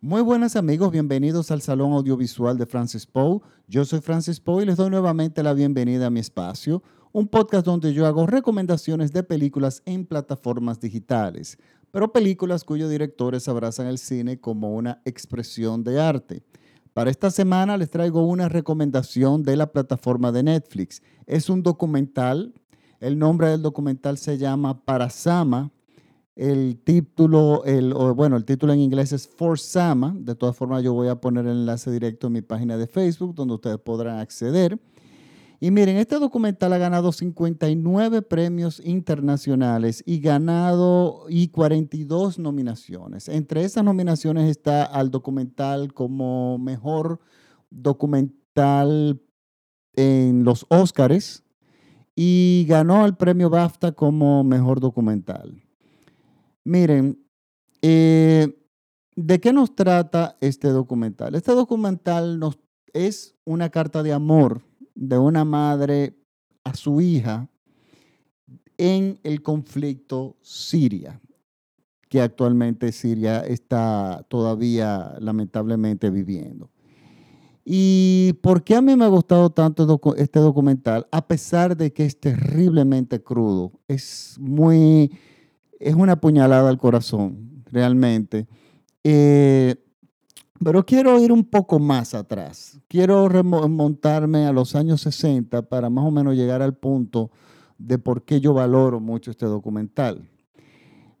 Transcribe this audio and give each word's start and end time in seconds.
Muy 0.00 0.22
buenas 0.22 0.54
amigos, 0.54 0.92
bienvenidos 0.92 1.50
al 1.50 1.60
Salón 1.60 1.92
Audiovisual 1.92 2.56
de 2.56 2.66
Francis 2.66 3.04
Poe. 3.04 3.40
Yo 3.66 3.84
soy 3.84 4.00
Francis 4.00 4.38
Poe 4.38 4.62
y 4.62 4.66
les 4.66 4.76
doy 4.76 4.90
nuevamente 4.90 5.42
la 5.42 5.54
bienvenida 5.54 6.06
a 6.06 6.10
mi 6.10 6.20
espacio, 6.20 6.84
un 7.10 7.26
podcast 7.26 7.66
donde 7.66 7.92
yo 7.92 8.06
hago 8.06 8.24
recomendaciones 8.24 9.12
de 9.12 9.24
películas 9.24 9.82
en 9.86 10.06
plataformas 10.06 10.78
digitales, 10.78 11.58
pero 11.90 12.12
películas 12.12 12.62
cuyos 12.62 12.88
directores 12.88 13.48
abrazan 13.48 13.88
el 13.88 13.98
cine 13.98 14.38
como 14.38 14.72
una 14.76 15.02
expresión 15.04 15.82
de 15.82 16.00
arte. 16.00 16.44
Para 16.92 17.10
esta 17.10 17.32
semana 17.32 17.76
les 17.76 17.90
traigo 17.90 18.24
una 18.24 18.48
recomendación 18.48 19.42
de 19.42 19.56
la 19.56 19.72
plataforma 19.72 20.30
de 20.30 20.44
Netflix. 20.44 21.02
Es 21.26 21.50
un 21.50 21.64
documental, 21.64 22.54
el 23.00 23.18
nombre 23.18 23.48
del 23.48 23.62
documental 23.62 24.16
se 24.16 24.38
llama 24.38 24.84
Parasama, 24.84 25.72
el 26.38 26.78
título, 26.84 27.64
bueno, 28.14 28.36
el 28.36 28.44
título 28.44 28.72
en 28.72 28.78
inglés 28.78 29.12
es 29.12 29.26
For 29.26 29.58
Sama. 29.58 30.14
De 30.16 30.36
todas 30.36 30.56
formas, 30.56 30.84
yo 30.84 30.94
voy 30.94 31.08
a 31.08 31.20
poner 31.20 31.44
el 31.46 31.58
enlace 31.58 31.90
directo 31.90 32.28
en 32.28 32.34
mi 32.34 32.42
página 32.42 32.76
de 32.76 32.86
Facebook 32.86 33.34
donde 33.34 33.54
ustedes 33.54 33.78
podrán 33.78 34.20
acceder. 34.20 34.80
Y 35.58 35.72
miren, 35.72 35.96
este 35.96 36.20
documental 36.20 36.72
ha 36.72 36.78
ganado 36.78 37.10
59 37.10 38.22
premios 38.22 38.80
internacionales 38.84 40.04
y 40.06 40.20
ganado 40.20 41.24
y 41.28 41.48
42 41.48 42.38
nominaciones. 42.38 43.28
Entre 43.28 43.64
esas 43.64 43.82
nominaciones 43.82 44.48
está 44.48 44.84
al 44.84 45.10
documental 45.10 45.92
como 45.92 46.56
mejor 46.58 47.18
documental 47.70 49.20
en 49.94 50.44
los 50.44 50.64
Oscars 50.68 51.42
y 52.14 52.64
ganó 52.68 53.04
el 53.04 53.16
premio 53.16 53.50
BAFTA 53.50 53.90
como 53.90 54.44
mejor 54.44 54.78
documental. 54.78 55.64
Miren, 56.68 57.18
eh, 57.80 58.46
¿de 59.16 59.40
qué 59.40 59.54
nos 59.54 59.74
trata 59.74 60.36
este 60.42 60.68
documental? 60.68 61.34
Este 61.34 61.52
documental 61.52 62.38
es 62.92 63.34
una 63.46 63.70
carta 63.70 64.02
de 64.02 64.12
amor 64.12 64.60
de 64.94 65.16
una 65.16 65.46
madre 65.46 66.18
a 66.64 66.74
su 66.74 67.00
hija 67.00 67.48
en 68.76 69.18
el 69.22 69.40
conflicto 69.40 70.36
Siria, 70.42 71.18
que 72.10 72.20
actualmente 72.20 72.92
Siria 72.92 73.40
está 73.40 74.26
todavía 74.28 75.16
lamentablemente 75.20 76.10
viviendo. 76.10 76.70
¿Y 77.64 78.34
por 78.42 78.62
qué 78.62 78.74
a 78.74 78.82
mí 78.82 78.94
me 78.94 79.06
ha 79.06 79.08
gustado 79.08 79.48
tanto 79.48 79.98
este 80.18 80.38
documental? 80.38 81.06
A 81.12 81.26
pesar 81.26 81.78
de 81.78 81.94
que 81.94 82.04
es 82.04 82.20
terriblemente 82.20 83.22
crudo, 83.22 83.72
es 83.88 84.36
muy 84.38 85.10
es 85.78 85.94
una 85.94 86.16
puñalada 86.20 86.68
al 86.68 86.78
corazón, 86.78 87.64
realmente. 87.70 88.46
Eh, 89.04 89.76
pero 90.62 90.84
quiero 90.84 91.18
ir 91.20 91.30
un 91.30 91.44
poco 91.44 91.78
más 91.78 92.14
atrás. 92.14 92.80
Quiero 92.88 93.28
remontarme 93.28 94.46
a 94.46 94.52
los 94.52 94.74
años 94.74 95.02
60 95.02 95.62
para 95.62 95.88
más 95.88 96.04
o 96.04 96.10
menos 96.10 96.34
llegar 96.34 96.62
al 96.62 96.74
punto 96.74 97.30
de 97.78 97.98
por 97.98 98.24
qué 98.24 98.40
yo 98.40 98.54
valoro 98.54 98.98
mucho 98.98 99.30
este 99.30 99.46
documental. 99.46 100.28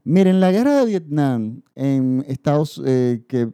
Miren, 0.02 0.40
la 0.40 0.50
guerra 0.50 0.80
de 0.80 0.86
Vietnam 0.86 1.62
en 1.74 2.24
Estados 2.26 2.82
eh, 2.84 3.24
que 3.28 3.52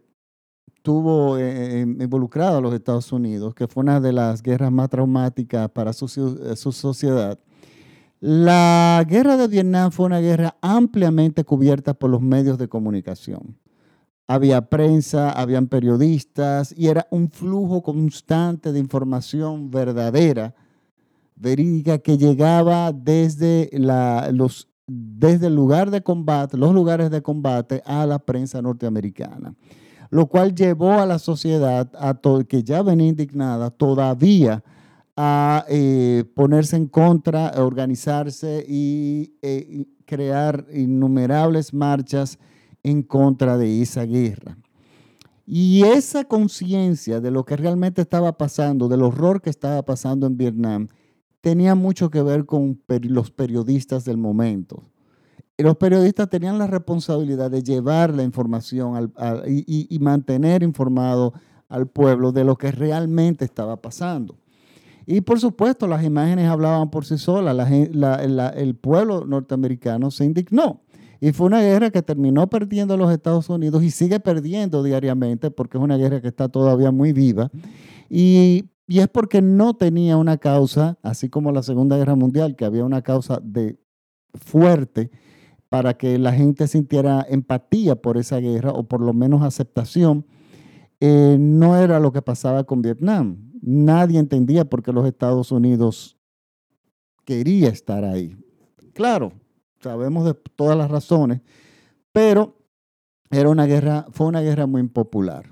tuvo 0.83 1.39
eh, 1.39 1.81
involucrado 1.81 2.59
a 2.59 2.61
los 2.61 2.75
Estados 2.75 3.11
Unidos, 3.11 3.55
que 3.55 3.67
fue 3.67 3.83
una 3.83 4.01
de 4.01 4.13
las 4.13 4.43
guerras 4.43 4.71
más 4.71 4.91
traumáticas 4.91 5.71
para 5.71 5.93
su 5.93 6.07
sociedad, 6.73 7.39
la 8.27 9.05
guerra 9.07 9.37
de 9.37 9.49
Vietnam 9.49 9.91
fue 9.91 10.07
una 10.07 10.19
guerra 10.19 10.57
ampliamente 10.63 11.45
cubierta 11.45 11.93
por 11.93 12.09
los 12.09 12.23
medios 12.23 12.57
de 12.57 12.69
comunicación. 12.69 13.59
Había 14.27 14.63
prensa, 14.71 15.31
habían 15.31 15.67
periodistas 15.67 16.75
y 16.75 16.87
era 16.87 17.07
un 17.11 17.31
flujo 17.31 17.83
constante 17.83 18.73
de 18.73 18.79
información 18.79 19.71
verdadera, 19.71 20.55
verídica, 21.37 21.99
que 21.99 22.17
llegaba 22.17 22.93
desde, 22.93 23.69
los, 24.33 24.71
desde 24.87 25.49
el 25.49 25.55
lugar 25.55 25.91
de 25.91 26.03
combate, 26.03 26.57
los 26.57 26.73
lugares 26.73 27.11
de 27.11 27.21
combate 27.21 27.83
a 27.85 28.07
la 28.07 28.19
prensa 28.19 28.63
norteamericana, 28.63 29.55
lo 30.09 30.29
cual 30.29 30.55
llevó 30.55 30.93
a 30.93 31.05
la 31.05 31.19
sociedad, 31.19 31.91
a 31.99 32.19
que 32.49 32.63
ya 32.63 32.81
venía 32.81 33.09
indignada, 33.09 33.69
todavía 33.69 34.65
a 35.17 35.65
eh, 35.69 36.25
ponerse 36.35 36.77
en 36.77 36.87
contra, 36.87 37.49
a 37.49 37.65
organizarse 37.65 38.65
y 38.69 39.35
eh, 39.43 39.87
crear 40.05 40.67
innumerables 40.73 41.73
marchas 41.73 42.39
en 42.83 43.03
contra 43.03 43.57
de 43.57 43.81
esa 43.81 44.05
guerra. 44.05 44.59
Y 45.47 45.83
esa 45.85 46.25
conciencia 46.25 47.21
de 47.21 47.31
lo 47.31 47.45
que 47.45 47.57
realmente 47.57 48.03
estaba 48.03 48.37
pasando, 48.39 48.89
del 48.89 49.03
horror 49.03 49.41
que 49.43 49.51
estaba 49.51 49.83
pasando 49.85 50.27
en 50.27 50.37
Vietnam, 50.37 50.89
tenía 51.41 51.75
mucho 51.75 52.11
que 52.11 52.23
ver 52.23 52.47
con 52.47 52.83
los 53.03 53.31
periodistas 53.31 54.05
del 54.05 54.17
momento. 54.17 54.83
Los 55.59 55.77
periodistas 55.77 56.29
tenían 56.31 56.59
la 56.59 56.67
responsabilidad 56.67 57.51
de 57.51 57.63
llevar 57.63 58.13
la 58.13 58.25
información 58.25 59.13
y 59.47 59.99
mantener 60.01 60.63
informado 60.63 61.35
al 61.69 61.87
pueblo 61.87 62.33
de 62.33 62.45
lo 62.45 62.57
que 62.57 62.73
realmente 62.73 63.45
estaba 63.45 63.81
pasando. 63.81 64.37
Y 65.07 65.21
por 65.21 65.41
supuesto, 65.41 65.87
las 65.87 66.05
imágenes 66.05 66.49
hablaban 66.49 66.91
por 66.91 67.05
sí 67.05 67.19
solas. 67.19 67.71
el 67.71 68.77
pueblo 68.77 69.27
norteamericano 69.27 70.11
se 70.11 70.25
indignó. 70.25 70.81
Y 71.21 71.33
fue 71.33 71.47
una 71.47 71.63
guerra 71.63 71.91
que 71.91 72.03
terminó 72.03 72.49
perdiendo 72.49 72.97
los 72.97 73.11
Estados 73.11 73.49
Unidos 73.49 73.83
y 73.83 73.91
sigue 73.91 74.21
perdiendo 74.21 74.83
diariamente 74.83 75.51
porque 75.51 75.79
es 75.79 75.85
una 75.85 75.97
guerra 75.97 76.21
que 76.21 76.29
está 76.29 76.49
todavía 76.49 76.91
muy 76.91 77.13
viva. 77.13 77.51
Y, 78.11 78.67
y 78.87 78.99
es 78.99 79.09
porque 79.09 79.41
no 79.41 79.75
tenía 79.75 80.17
una 80.17 80.37
causa, 80.37 80.99
así 81.03 81.31
como 81.31 81.51
la 81.53 81.63
Segunda 81.63 81.97
Guerra 81.97 82.15
Mundial, 82.15 82.57
que 82.57 82.65
había 82.65 82.85
una 82.85 83.01
causa 83.01 83.41
de 83.43 83.79
fuerte 84.35 85.11
para 85.69 85.95
que 85.95 86.19
la 86.19 86.33
gente 86.33 86.69
sintiera 86.69 87.25
empatía 87.29 87.97
por 87.97 88.19
esa 88.19 88.39
guerra 88.39 88.73
o 88.73 88.85
por 88.85 89.01
lo 89.01 89.15
menos 89.15 89.43
aceptación. 89.43 90.27
Eh, 91.01 91.37
no 91.41 91.77
era 91.77 92.01
lo 92.01 92.13
que 92.13 92.23
pasaba 92.23 92.65
con 92.65 92.83
Vietnam 92.83 93.54
nadie 93.65 94.19
entendía 94.19 94.67
por 94.67 94.83
qué 94.83 94.93
los 94.93 95.07
Estados 95.07 95.51
Unidos 95.51 96.19
quería 97.25 97.69
estar 97.69 98.05
ahí. 98.05 98.37
Claro, 98.93 99.33
sabemos 99.81 100.27
de 100.27 100.35
todas 100.35 100.77
las 100.77 100.91
razones, 100.91 101.41
pero 102.13 102.57
era 103.31 103.49
una 103.49 103.65
guerra, 103.65 104.07
fue 104.11 104.27
una 104.27 104.43
guerra 104.43 104.67
muy 104.67 104.81
impopular. 104.81 105.47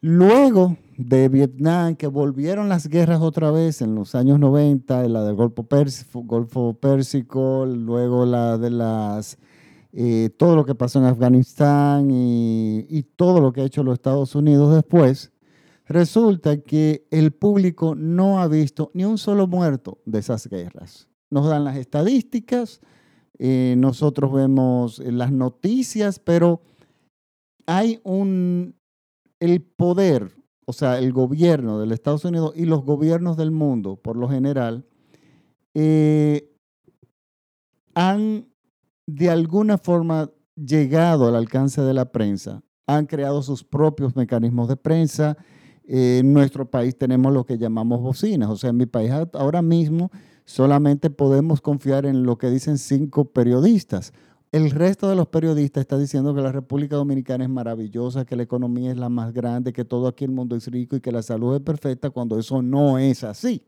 Luego 0.00 0.76
de 0.96 1.28
Vietnam, 1.28 1.94
que 1.94 2.08
volvieron 2.08 2.68
las 2.68 2.88
guerras 2.88 3.20
otra 3.20 3.50
vez 3.50 3.82
en 3.82 3.94
los 3.94 4.14
años 4.14 4.40
90, 4.40 5.08
la 5.08 5.22
del 5.24 5.36
Golfo, 5.36 6.74
Pérsico, 6.74 7.66
luego 7.66 8.26
la 8.26 8.58
de 8.58 8.70
las, 8.70 9.38
eh, 9.92 10.30
todo 10.36 10.56
lo 10.56 10.64
que 10.64 10.74
pasó 10.74 10.98
en 10.98 11.04
Afganistán 11.04 12.10
y, 12.10 12.86
y 12.88 13.02
todo 13.02 13.40
lo 13.40 13.52
que 13.52 13.60
ha 13.60 13.64
hecho 13.64 13.84
los 13.84 13.94
Estados 13.94 14.34
Unidos 14.34 14.74
después, 14.74 15.32
Resulta 15.90 16.60
que 16.60 17.08
el 17.10 17.32
público 17.32 17.96
no 17.96 18.38
ha 18.38 18.46
visto 18.46 18.92
ni 18.94 19.04
un 19.04 19.18
solo 19.18 19.48
muerto 19.48 19.98
de 20.04 20.20
esas 20.20 20.46
guerras. 20.46 21.08
Nos 21.30 21.48
dan 21.48 21.64
las 21.64 21.76
estadísticas, 21.76 22.80
eh, 23.40 23.74
nosotros 23.76 24.32
vemos 24.32 25.00
las 25.00 25.32
noticias, 25.32 26.20
pero 26.20 26.62
hay 27.66 27.98
un, 28.04 28.76
el 29.40 29.62
poder, 29.62 30.30
o 30.64 30.72
sea, 30.72 30.96
el 30.96 31.12
gobierno 31.12 31.80
de 31.80 31.92
Estados 31.92 32.24
Unidos 32.24 32.52
y 32.54 32.66
los 32.66 32.84
gobiernos 32.84 33.36
del 33.36 33.50
mundo, 33.50 33.96
por 33.96 34.16
lo 34.16 34.28
general, 34.28 34.86
eh, 35.74 36.52
han 37.94 38.46
de 39.08 39.28
alguna 39.28 39.76
forma 39.76 40.30
llegado 40.54 41.26
al 41.26 41.34
alcance 41.34 41.82
de 41.82 41.94
la 41.94 42.12
prensa, 42.12 42.62
han 42.86 43.06
creado 43.06 43.42
sus 43.42 43.64
propios 43.64 44.14
mecanismos 44.14 44.68
de 44.68 44.76
prensa, 44.76 45.36
en 45.92 46.32
nuestro 46.32 46.70
país 46.70 46.96
tenemos 46.96 47.32
lo 47.32 47.44
que 47.44 47.58
llamamos 47.58 48.00
bocinas. 48.00 48.48
O 48.48 48.56
sea, 48.56 48.70
en 48.70 48.76
mi 48.76 48.86
país 48.86 49.10
ahora 49.32 49.60
mismo 49.60 50.10
solamente 50.44 51.10
podemos 51.10 51.60
confiar 51.60 52.06
en 52.06 52.22
lo 52.22 52.38
que 52.38 52.48
dicen 52.48 52.78
cinco 52.78 53.24
periodistas. 53.24 54.12
El 54.52 54.70
resto 54.70 55.08
de 55.08 55.16
los 55.16 55.26
periodistas 55.26 55.80
está 55.80 55.98
diciendo 55.98 56.32
que 56.32 56.42
la 56.42 56.52
República 56.52 56.94
Dominicana 56.94 57.42
es 57.42 57.50
maravillosa, 57.50 58.24
que 58.24 58.36
la 58.36 58.44
economía 58.44 58.92
es 58.92 58.98
la 58.98 59.08
más 59.08 59.32
grande, 59.32 59.72
que 59.72 59.84
todo 59.84 60.06
aquí 60.06 60.24
el 60.24 60.30
mundo 60.30 60.54
es 60.54 60.68
rico 60.68 60.94
y 60.94 61.00
que 61.00 61.10
la 61.10 61.22
salud 61.22 61.56
es 61.56 61.60
perfecta, 61.60 62.10
cuando 62.10 62.38
eso 62.38 62.62
no 62.62 62.98
es 62.98 63.24
así. 63.24 63.64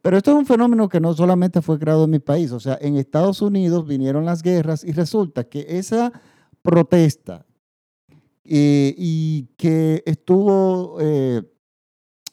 Pero 0.00 0.16
esto 0.16 0.30
es 0.30 0.36
un 0.36 0.46
fenómeno 0.46 0.88
que 0.88 1.00
no 1.00 1.14
solamente 1.14 1.62
fue 1.62 1.80
creado 1.80 2.04
en 2.04 2.10
mi 2.10 2.18
país, 2.20 2.52
o 2.52 2.60
sea, 2.60 2.78
en 2.80 2.96
Estados 2.96 3.42
Unidos 3.42 3.86
vinieron 3.86 4.24
las 4.24 4.42
guerras 4.42 4.84
y 4.84 4.92
resulta 4.92 5.44
que 5.44 5.66
esa 5.68 6.12
protesta 6.62 7.44
eh, 8.50 8.94
y 8.96 9.50
que 9.58 10.02
estuvo, 10.06 10.96
eh, 11.02 11.42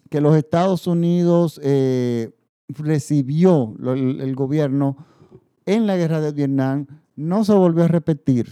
que 0.09 0.21
los 0.21 0.37
Estados 0.37 0.87
Unidos 0.87 1.59
eh, 1.61 2.31
recibió 2.69 3.75
el, 3.83 4.33
gobierno 4.33 4.95
en 5.65 5.85
la 5.85 5.97
guerra 5.97 6.21
de 6.21 6.31
Vietnam, 6.31 6.87
no 7.17 7.43
se 7.43 7.51
volvió 7.51 7.83
a 7.83 7.89
repetir 7.89 8.47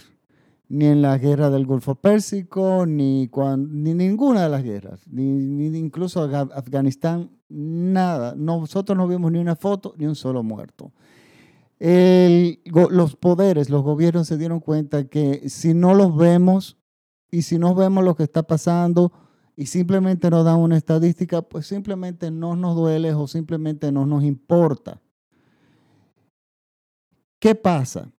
ni 0.67 0.87
en 0.87 1.01
la 1.01 1.17
guerra 1.17 1.49
del 1.49 1.65
Golfo 1.65 1.95
Pérsico, 1.95 2.85
ni, 2.85 3.29
ni 3.57 3.93
ninguna 3.93 4.43
de 4.43 4.49
las 4.49 4.63
guerras, 4.63 4.99
ni, 5.07 5.67
incluso 5.67 6.21
Afganistán, 6.21 7.31
nada. 7.47 8.35
Nosotros 8.35 8.97
no 8.97 9.07
vimos 9.07 9.31
ni 9.31 9.39
una 9.39 9.55
foto, 9.55 9.93
ni 9.97 10.05
un 10.05 10.15
solo 10.15 10.43
muerto. 10.43 10.91
los 11.79 13.15
poderes, 13.15 13.69
los 13.69 13.83
gobiernos 13.83 14.27
se 14.27 14.37
dieron 14.37 14.59
cuenta 14.59 15.05
que 15.05 15.47
si 15.47 15.73
no 15.73 15.93
los 15.93 16.13
vemos 16.17 16.77
y 17.33 17.41
si 17.41 17.57
no 17.57 17.73
vemos 17.73 18.03
lo 18.03 18.15
que 18.15 18.21
está 18.21 18.43
pasando 18.43 19.11
y 19.55 19.65
simplemente 19.65 20.29
nos 20.29 20.45
dan 20.45 20.59
una 20.59 20.77
estadística, 20.77 21.41
pues 21.41 21.65
simplemente 21.65 22.29
no 22.29 22.55
nos 22.55 22.75
duele 22.75 23.11
o 23.15 23.27
simplemente 23.27 23.91
no 23.91 24.05
nos 24.05 24.23
importa. 24.23 25.01
¿Qué 27.39 27.55
pasa? 27.55 28.11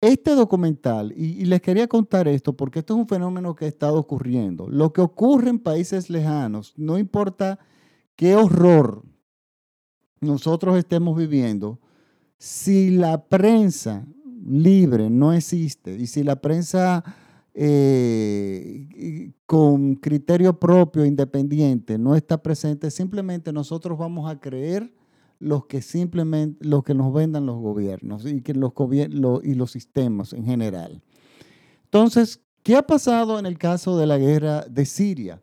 Este 0.00 0.36
documental, 0.36 1.12
y, 1.16 1.44
les 1.46 1.60
quería 1.60 1.88
contar 1.88 2.28
esto 2.28 2.56
porque 2.56 2.78
esto 2.78 2.94
es 2.94 3.00
un 3.00 3.08
fenómeno 3.08 3.56
que 3.56 3.64
ha 3.64 3.68
estado 3.68 3.98
ocurriendo. 3.98 4.68
Lo 4.68 4.92
que 4.92 5.00
ocurre 5.00 5.50
en 5.50 5.58
países 5.58 6.08
lejanos, 6.08 6.72
no 6.76 6.96
importa 6.96 7.58
qué 8.14 8.36
horror 8.36 9.02
nosotros 10.20 10.78
estemos 10.78 11.18
viviendo, 11.18 11.80
si 12.38 12.90
la 12.90 13.26
prensa 13.26 14.06
libre 14.46 15.10
no 15.10 15.32
existe 15.32 15.96
y 15.98 16.06
si 16.06 16.22
la 16.22 16.36
prensa 16.36 17.04
eh, 17.54 19.32
con 19.46 19.96
criterio 19.96 20.58
propio, 20.58 21.04
independiente, 21.04 21.98
no 21.98 22.14
está 22.14 22.42
presente, 22.42 22.90
simplemente 22.90 23.52
nosotros 23.52 23.98
vamos 23.98 24.30
a 24.30 24.38
creer 24.38 24.92
los 25.38 25.66
que 25.66 25.82
simplemente, 25.82 26.64
los 26.66 26.84
que 26.84 26.94
nos 26.94 27.12
vendan 27.12 27.46
los 27.46 27.56
gobiernos 27.56 28.26
y, 28.26 28.42
que 28.42 28.54
los, 28.54 28.72
y 29.42 29.54
los 29.54 29.70
sistemas 29.72 30.32
en 30.32 30.44
general. 30.44 31.02
Entonces, 31.84 32.40
¿qué 32.62 32.76
ha 32.76 32.86
pasado 32.86 33.38
en 33.38 33.46
el 33.46 33.58
caso 33.58 33.98
de 33.98 34.06
la 34.06 34.18
guerra 34.18 34.64
de 34.68 34.84
Siria? 34.84 35.42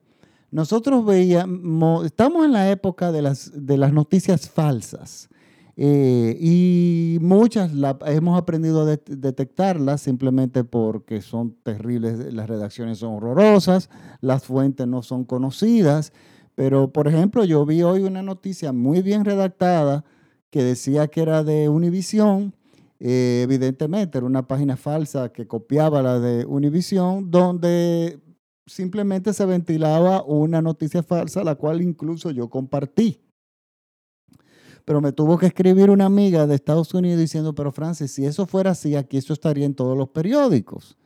Nosotros 0.51 1.03
veíamos, 1.05 2.05
estamos 2.05 2.45
en 2.45 2.53
la 2.53 2.71
época 2.71 3.11
de 3.11 3.21
las, 3.21 3.51
de 3.53 3.77
las 3.77 3.91
noticias 3.91 4.49
falsas 4.49 5.29
eh, 5.77 6.35
y 6.39 7.19
muchas 7.21 7.71
hemos 8.07 8.37
aprendido 8.37 8.81
a 8.81 8.85
detectarlas 8.85 10.01
simplemente 10.01 10.63
porque 10.63 11.21
son 11.21 11.55
terribles, 11.63 12.33
las 12.33 12.49
redacciones 12.49 12.97
son 12.97 13.15
horrorosas, 13.15 13.89
las 14.21 14.43
fuentes 14.43 14.87
no 14.87 15.01
son 15.03 15.23
conocidas 15.23 16.11
pero, 16.57 16.91
por 16.91 17.07
ejemplo, 17.07 17.43
yo 17.45 17.63
vi 17.67 17.83
hoy 17.83 18.01
una 18.01 18.23
noticia 18.23 18.73
muy 18.73 19.03
bien 19.03 19.25
redactada 19.25 20.03
que 20.49 20.63
decía 20.63 21.07
que 21.07 21.21
era 21.21 21.43
de 21.43 21.69
Univision. 21.69 22.51
Eh, 22.99 23.41
evidentemente, 23.43 24.17
era 24.17 24.25
una 24.25 24.47
página 24.47 24.75
falsa 24.75 25.31
que 25.31 25.45
copiaba 25.45 26.01
la 26.01 26.19
de 26.19 26.47
Univision, 26.47 27.29
donde 27.29 28.19
simplemente 28.65 29.33
se 29.33 29.45
ventilaba 29.45 30.23
una 30.23 30.59
noticia 30.63 31.03
falsa, 31.03 31.43
la 31.43 31.53
cual 31.53 31.79
incluso 31.79 32.31
yo 32.31 32.49
compartí. 32.49 33.21
Pero 34.87 35.01
me 35.01 35.11
tuvo 35.11 35.37
que 35.37 35.47
escribir 35.47 35.89
una 35.89 36.05
amiga 36.05 36.47
de 36.47 36.55
Estados 36.55 36.93
Unidos 36.93 37.19
diciendo, 37.19 37.53
pero 37.53 37.73
Francis, 37.73 38.09
si 38.09 38.25
eso 38.25 38.45
fuera 38.45 38.71
así, 38.71 38.95
aquí 38.95 39.17
eso 39.17 39.33
estaría 39.33 39.65
en 39.65 39.75
todos 39.75 39.97
los 39.97 40.07
periódicos. 40.07 40.97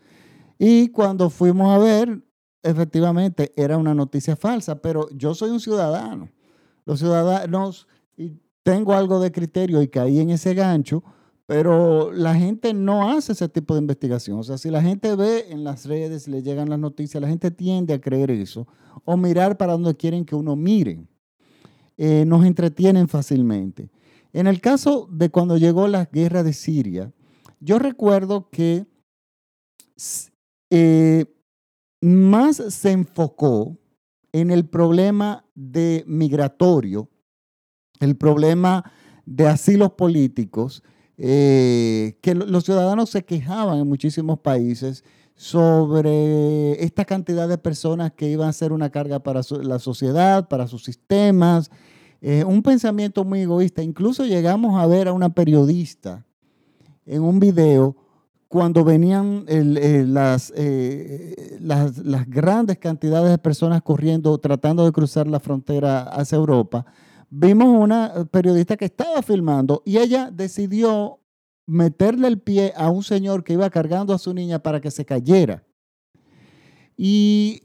Y 0.60 0.90
cuando 0.90 1.32
fuimos 1.32 1.72
a 1.72 1.80
ver, 1.80 2.24
efectivamente 2.62 3.52
era 3.56 3.80
una 3.80 3.96
noticia 3.96 4.36
falsa, 4.36 4.84
pero 4.84 5.10
yo 5.10 5.34
soy 5.34 5.50
un 5.50 5.60
ciudadano. 5.60 6.30
Los 6.86 7.00
ciudadanos, 7.00 7.88
y 8.16 8.34
tengo 8.62 8.94
algo 8.94 9.20
de 9.20 9.32
criterio 9.32 9.82
y 9.82 9.88
caí 9.88 10.20
en 10.20 10.30
ese 10.30 10.54
gancho, 10.54 11.04
pero 11.48 12.12
la 12.12 12.36
gente 12.36 12.76
no 12.76 13.10
hace 13.10 13.32
ese 13.32 13.50
tipo 13.50 13.74
de 13.74 13.82
investigación. 13.82 14.38
O 14.38 14.44
sea, 14.44 14.60
si 14.60 14.70
la 14.70 14.84
gente 14.84 15.16
ve 15.16 15.48
en 15.50 15.64
las 15.64 15.88
redes, 15.88 16.28
le 16.28 16.44
llegan 16.44 16.70
las 16.70 16.78
noticias, 16.78 17.20
la 17.20 17.30
gente 17.30 17.50
tiende 17.50 17.96
a 17.96 18.00
creer 18.00 18.30
eso 18.30 18.68
o 19.06 19.18
mirar 19.18 19.58
para 19.58 19.74
donde 19.74 19.96
quieren 19.96 20.24
que 20.24 20.36
uno 20.36 20.56
mire. 20.56 21.04
Eh, 22.04 22.26
nos 22.26 22.44
entretienen 22.46 23.08
fácilmente. 23.08 23.92
En 24.34 24.48
el 24.48 24.60
caso 24.60 25.08
de 25.12 25.30
cuando 25.30 25.58
llegó 25.58 25.88
la 25.88 26.06
guerra 26.06 26.42
de 26.42 26.52
Siria, 26.52 27.14
yo 27.60 27.78
recuerdo 27.78 28.50
que 28.50 28.88
eh, 30.72 31.26
más 32.02 32.56
se 32.56 32.92
enfocó 32.92 33.78
en 34.32 34.50
el 34.50 34.68
problema 34.68 35.46
de 35.54 36.04
migratorio, 36.08 37.08
el 38.00 38.18
problema 38.18 38.92
de 39.28 39.48
asilos 39.48 39.92
políticos, 39.92 40.82
eh, 41.18 42.18
que 42.24 42.34
los 42.34 42.64
ciudadanos 42.64 43.12
se 43.12 43.26
quejaban 43.26 43.78
en 43.78 43.88
muchísimos 43.88 44.40
países 44.40 45.04
sobre 45.42 46.84
esta 46.84 47.04
cantidad 47.04 47.50
de 47.50 47.58
personas 47.58 48.12
que 48.12 48.30
iban 48.30 48.48
a 48.48 48.54
ser 48.54 48.72
una 48.72 48.92
carga 48.92 49.18
para 49.18 49.42
la 49.64 49.80
sociedad, 49.80 50.48
para 50.48 50.68
sus 50.68 50.84
sistemas, 50.84 51.72
eh, 52.22 52.44
un 52.44 52.62
pensamiento 52.62 53.24
muy 53.24 53.42
egoísta. 53.42 53.82
Incluso 53.82 54.24
llegamos 54.24 54.80
a 54.80 54.86
ver 54.86 55.08
a 55.08 55.14
una 55.14 55.30
periodista 55.34 56.24
en 57.08 57.24
un 57.24 57.40
video 57.40 57.96
cuando 58.50 58.84
venían 58.84 59.46
eh, 59.48 60.06
las, 60.08 60.54
las, 61.60 62.30
grandes 62.30 62.78
cantidades 62.78 63.32
de 63.32 63.40
personas 63.40 63.82
corriendo, 63.82 64.38
tratando 64.38 64.86
de 64.86 64.92
cruzar 64.92 65.26
la 65.26 65.40
frontera 65.40 66.04
hacia 66.04 66.36
Europa, 66.36 66.86
vimos 67.32 67.66
una 67.66 68.28
periodista 68.30 68.78
que 68.78 68.86
estaba 68.86 69.24
filmando 69.24 69.82
y 69.86 69.98
ella 69.98 70.30
decidió 70.32 71.21
meterle 71.72 72.28
el 72.28 72.40
pie 72.40 72.74
a 72.76 72.90
un 72.90 73.04
señor 73.04 73.44
que 73.44 73.54
iba 73.54 73.70
cargando 73.70 74.14
a 74.14 74.20
su 74.20 74.34
niña 74.34 74.60
para 74.60 74.82
que 74.82 74.92
se 74.92 75.06
cayera. 75.06 75.64
Y 76.98 77.64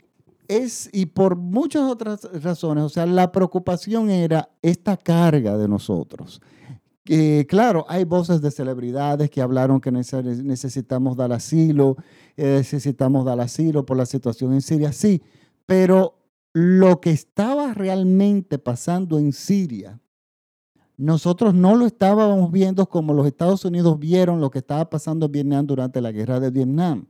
es, 0.48 0.88
y 0.92 1.06
por 1.06 1.36
muchas 1.36 1.82
otras 1.82 2.28
razones, 2.42 2.84
o 2.84 2.88
sea, 2.88 3.06
la 3.06 3.32
preocupación 3.32 4.10
era 4.10 4.48
esta 4.62 4.96
carga 4.96 5.58
de 5.58 5.68
nosotros 5.68 6.40
claro, 7.46 7.86
hay 7.88 8.04
voces 8.04 8.40
de 8.40 8.50
celebridades 8.50 9.30
que 9.30 9.40
hablaron 9.40 9.80
que 9.80 9.92
necesitamos 9.92 11.16
dar 11.16 11.32
asilo, 11.32 11.96
eh, 12.36 12.56
necesitamos 12.58 13.24
dar 13.24 13.40
asilo 13.40 13.86
por 13.86 13.96
la 13.96 14.06
situación 14.06 14.52
en 14.54 14.60
Siria, 14.60 14.92
sí, 14.92 15.22
pero 15.66 16.18
lo 16.52 17.00
que 17.00 17.10
estaba 17.10 17.74
realmente 17.74 18.58
pasando 18.58 19.18
en 19.18 19.32
Siria, 19.32 20.00
nosotros 20.96 21.54
no 21.54 21.76
lo 21.76 21.86
estábamos 21.86 22.50
viendo 22.50 22.86
como 22.86 23.12
los 23.12 23.26
Estados 23.26 23.64
Unidos 23.64 23.98
vieron 23.98 24.40
lo 24.40 24.50
que 24.50 24.58
estaba 24.58 24.88
pasando 24.88 25.26
en 25.26 25.32
Vietnam 25.32 25.66
durante 25.66 26.00
la 26.00 26.12
guerra 26.12 26.40
de 26.40 26.50
Vietnam. 26.50 27.06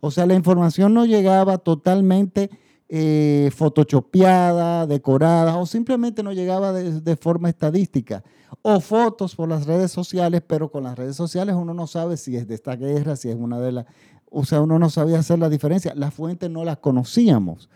O 0.00 0.10
sea, 0.10 0.26
la 0.26 0.34
información 0.34 0.94
no 0.94 1.06
llegaba 1.06 1.58
totalmente 1.58 2.50
eh, 2.88 3.50
photoshopeada, 3.54 4.86
decorada, 4.86 5.56
o 5.56 5.66
simplemente 5.66 6.22
no 6.22 6.32
llegaba 6.32 6.72
de 6.72 7.16
forma 7.16 7.48
estadística 7.48 8.22
o 8.62 8.80
fotos 8.80 9.34
por 9.34 9.48
las 9.48 9.66
redes 9.66 9.92
sociales, 9.92 10.42
pero 10.46 10.70
con 10.70 10.84
las 10.84 10.96
redes 10.96 11.16
sociales 11.16 11.54
uno 11.54 11.74
no 11.74 11.86
sabe 11.86 12.16
si 12.16 12.36
es 12.36 12.46
de 12.46 12.54
esta 12.54 12.76
guerra, 12.76 13.16
si 13.16 13.28
es 13.28 13.36
una 13.36 13.60
de 13.60 13.72
las... 13.72 13.86
O 14.30 14.44
sea, 14.44 14.60
uno 14.60 14.78
no 14.78 14.90
sabía 14.90 15.18
hacer 15.18 15.38
la 15.38 15.48
diferencia. 15.48 15.92
Las 15.94 16.12
fuentes 16.12 16.50
no 16.50 16.64
las 16.64 16.78
conocíamos. 16.78 17.68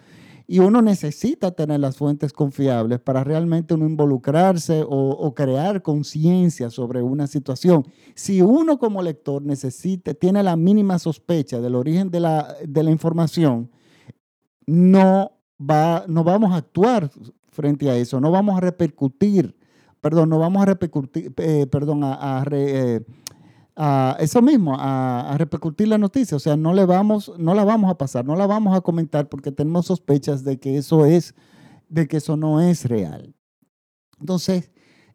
Y 0.50 0.61
uno 0.61 0.81
necesita 0.81 1.50
tener 1.50 1.78
las 1.78 1.99
fuentes 1.99 2.33
confiables 2.33 2.99
para 3.00 3.23
realmente 3.23 3.75
uno 3.75 3.87
involucrarse 3.87 4.83
o, 4.88 5.35
crear 5.35 5.83
conciencia 5.83 6.71
sobre 6.71 7.02
una 7.02 7.26
situación. 7.26 7.87
Si 8.14 8.40
uno 8.40 8.78
como 8.78 9.02
lector 9.02 9.43
necesita, 9.43 10.14
tiene 10.14 10.43
la 10.43 10.57
mínima 10.57 10.99
sospecha 10.99 11.61
del 11.61 11.75
origen 11.75 12.11
de 12.11 12.21
la, 12.21 12.57
de 12.67 12.83
la 12.83 12.90
información, 12.90 13.71
no, 14.67 15.33
va, 15.61 16.05
no 16.09 16.25
vamos 16.25 16.52
a 16.52 16.57
actuar 16.57 17.11
frente 17.52 17.90
a 17.90 17.97
eso, 17.97 18.19
no 18.19 18.31
vamos 18.31 18.57
a 18.57 18.61
repercutir 18.61 19.55
perdón, 20.00 20.28
no 20.28 20.38
vamos 20.38 20.62
a 20.62 20.67
repercutir, 20.67 21.33
eh, 21.37 21.67
perdón, 21.67 22.02
eh, 22.52 23.00
a, 23.80 24.16
eso 24.18 24.42
mismo, 24.42 24.76
a, 24.76 25.37
repercutir 25.38 25.87
la 25.87 25.99
noticia. 25.99 26.37
O 26.37 26.40
sea, 26.40 26.56
no, 26.56 26.75
le 26.75 26.85
vamos, 26.85 27.32
no 27.38 27.54
la 27.54 27.64
vamos 27.64 27.90
a 27.90 27.97
pasar, 27.97 28.25
no 28.25 28.35
la 28.35 28.47
vamos 28.47 28.76
a 28.76 28.80
comentar 28.80 29.28
porque 29.28 29.52
tenemos 29.52 29.87
sospechas 29.87 30.42
de 30.42 30.58
que 30.58 30.76
eso 30.76 31.06
es, 31.06 31.35
de 31.88 32.08
que 32.08 32.16
eso 32.16 32.37
no 32.37 32.61
es 32.61 32.87
real. 32.87 33.35
Entonces, 34.18 34.73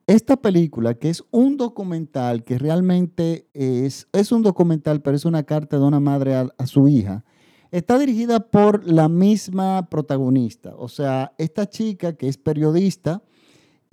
esta 0.08 0.38
película, 0.38 0.93
que 0.93 1.10
es 1.10 1.24
un 1.29 1.58
documental, 1.58 2.43
que 2.46 2.58
realmente 2.58 3.50
es, 3.53 4.08
es 4.13 4.32
un 4.32 4.41
documental, 4.41 5.01
pero 5.01 5.17
es 5.17 5.25
una 5.25 5.43
carta 5.43 5.77
de 5.77 5.84
una 5.84 6.00
madre 6.00 6.34
a 6.36 6.65
su 6.65 6.88
hija, 6.88 7.25
está 7.70 8.00
dirigida 8.00 8.39
por 8.39 8.88
la 8.89 9.10
misma 9.10 9.89
protagonista. 9.89 10.74
O 10.77 10.88
sea, 10.88 11.34
esta 11.38 11.67
chica 11.67 12.13
que 12.13 12.29
es 12.29 12.38
periodista, 12.38 13.24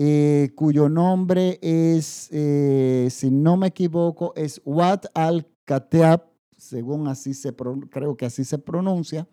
eh, 0.03 0.53
cuyo 0.55 0.89
nombre 0.89 1.59
es, 1.61 2.31
eh, 2.33 3.09
si 3.11 3.31
no 3.31 3.59
me 3.59 3.67
equivoco, 3.67 4.33
es 4.35 4.63
Wat 4.65 5.05
al-Kateab, 5.13 6.25
según 6.57 7.07
así 7.07 7.35
se, 7.35 7.55
creo 7.91 8.17
que 8.17 8.25
así 8.25 8.47
se 8.47 8.57
pronuncia. 8.57 9.29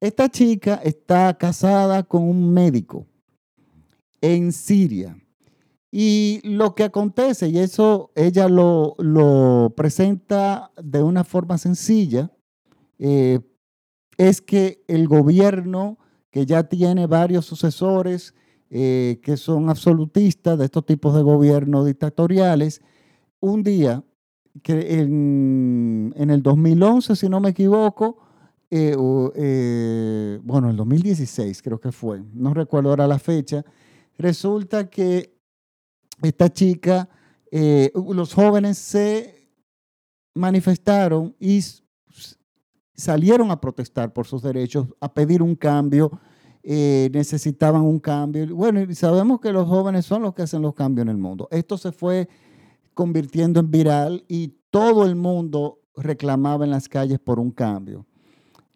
Esta 0.00 0.28
chica 0.28 0.80
está 0.82 1.32
casada 1.38 2.02
con 2.02 2.24
un 2.24 2.52
médico 2.52 3.06
en 4.20 4.50
Siria. 4.50 5.16
Y 5.92 6.40
lo 6.42 6.74
que 6.74 6.82
acontece, 6.82 7.46
y 7.46 7.58
eso 7.58 8.10
ella 8.16 8.48
lo, 8.48 8.96
lo 8.98 9.72
presenta 9.76 10.72
de 10.82 11.04
una 11.04 11.22
forma 11.22 11.56
sencilla, 11.56 12.32
eh, 12.98 13.38
es 14.16 14.42
que 14.42 14.82
el 14.88 15.06
gobierno, 15.06 15.98
que 16.32 16.46
ya 16.46 16.64
tiene 16.64 17.06
varios 17.06 17.46
sucesores 17.46 18.34
eh, 18.70 19.20
que 19.22 19.36
son 19.36 19.70
absolutistas 19.70 20.58
de 20.58 20.66
estos 20.66 20.84
tipos 20.84 21.14
de 21.14 21.22
gobiernos 21.22 21.86
dictatoriales, 21.86 22.82
un 23.40 23.62
día, 23.62 24.04
que 24.62 25.00
en, 25.00 26.12
el 26.16 26.42
2011, 26.42 27.16
si 27.16 27.28
no 27.28 27.40
me 27.40 27.50
equivoco, 27.50 28.18
eh, 28.70 30.38
bueno, 30.42 30.70
el 30.70 30.76
2016 30.76 31.62
creo 31.62 31.80
que 31.80 31.92
fue, 31.92 32.22
no 32.34 32.52
recuerdo 32.52 32.90
ahora 32.90 33.06
la 33.06 33.18
fecha, 33.18 33.64
resulta 34.18 34.90
que 34.90 35.38
esta 36.22 36.52
chica, 36.52 37.08
los 37.94 38.34
jóvenes 38.34 38.76
se 38.76 39.38
manifestaron 40.34 41.34
y 41.38 41.62
salieron 42.98 43.50
a 43.50 43.60
protestar 43.60 44.12
por 44.12 44.26
sus 44.26 44.42
derechos, 44.42 44.88
a 45.00 45.12
pedir 45.12 45.40
un 45.40 45.54
cambio, 45.54 46.20
eh, 46.70 47.08
necesitaban 47.14 47.80
un 47.80 47.98
cambio. 47.98 48.54
Bueno, 48.54 48.82
y 48.82 48.94
sabemos 48.94 49.40
que 49.40 49.52
los 49.52 49.66
jóvenes 49.66 50.04
son 50.04 50.20
los 50.20 50.34
que 50.34 50.42
hacen 50.42 50.60
los 50.60 50.74
cambios 50.74 51.06
en 51.06 51.08
el 51.08 51.16
mundo. 51.16 51.48
Esto 51.50 51.78
se 51.78 51.92
fue 51.92 52.28
convirtiendo 52.92 53.58
en 53.60 53.70
viral 53.70 54.24
y 54.28 54.48
todo 54.68 55.06
el 55.06 55.16
mundo 55.16 55.78
reclamaba 55.96 56.66
en 56.66 56.70
las 56.70 56.86
calles 56.86 57.20
por 57.20 57.40
un 57.40 57.52
cambio. 57.52 58.04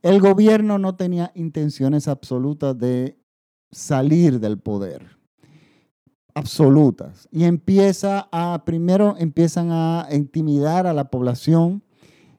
El 0.00 0.22
gobierno 0.22 0.78
no 0.78 0.96
tenía 0.96 1.32
intenciones 1.34 2.08
absolutas 2.08 2.78
de 2.78 3.18
salir 3.70 4.40
del 4.40 4.58
poder, 4.58 5.18
absolutas. 6.32 7.28
Y 7.30 7.44
empieza 7.44 8.26
a, 8.32 8.62
primero 8.64 9.16
empiezan 9.18 9.68
a 9.70 10.08
intimidar 10.10 10.86
a 10.86 10.94
la 10.94 11.10
población, 11.10 11.82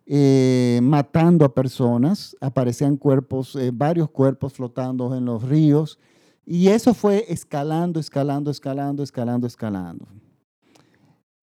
eh, 0.06 0.80
matando 0.84 1.46
a 1.46 1.54
personas. 1.54 2.36
Aparecían 2.42 2.98
cuerpos, 2.98 3.56
eh, 3.56 3.72
varios 3.74 4.10
cuerpos 4.10 4.54
flotando 4.54 5.16
en 5.16 5.26
los 5.26 5.44
ríos. 5.44 6.00
Y 6.46 6.68
eso 6.68 6.94
fue 6.94 7.26
escalando, 7.30 8.00
escalando, 8.00 8.52
escalando, 8.52 9.04
escalando, 9.04 9.48
escalando. 9.48 10.08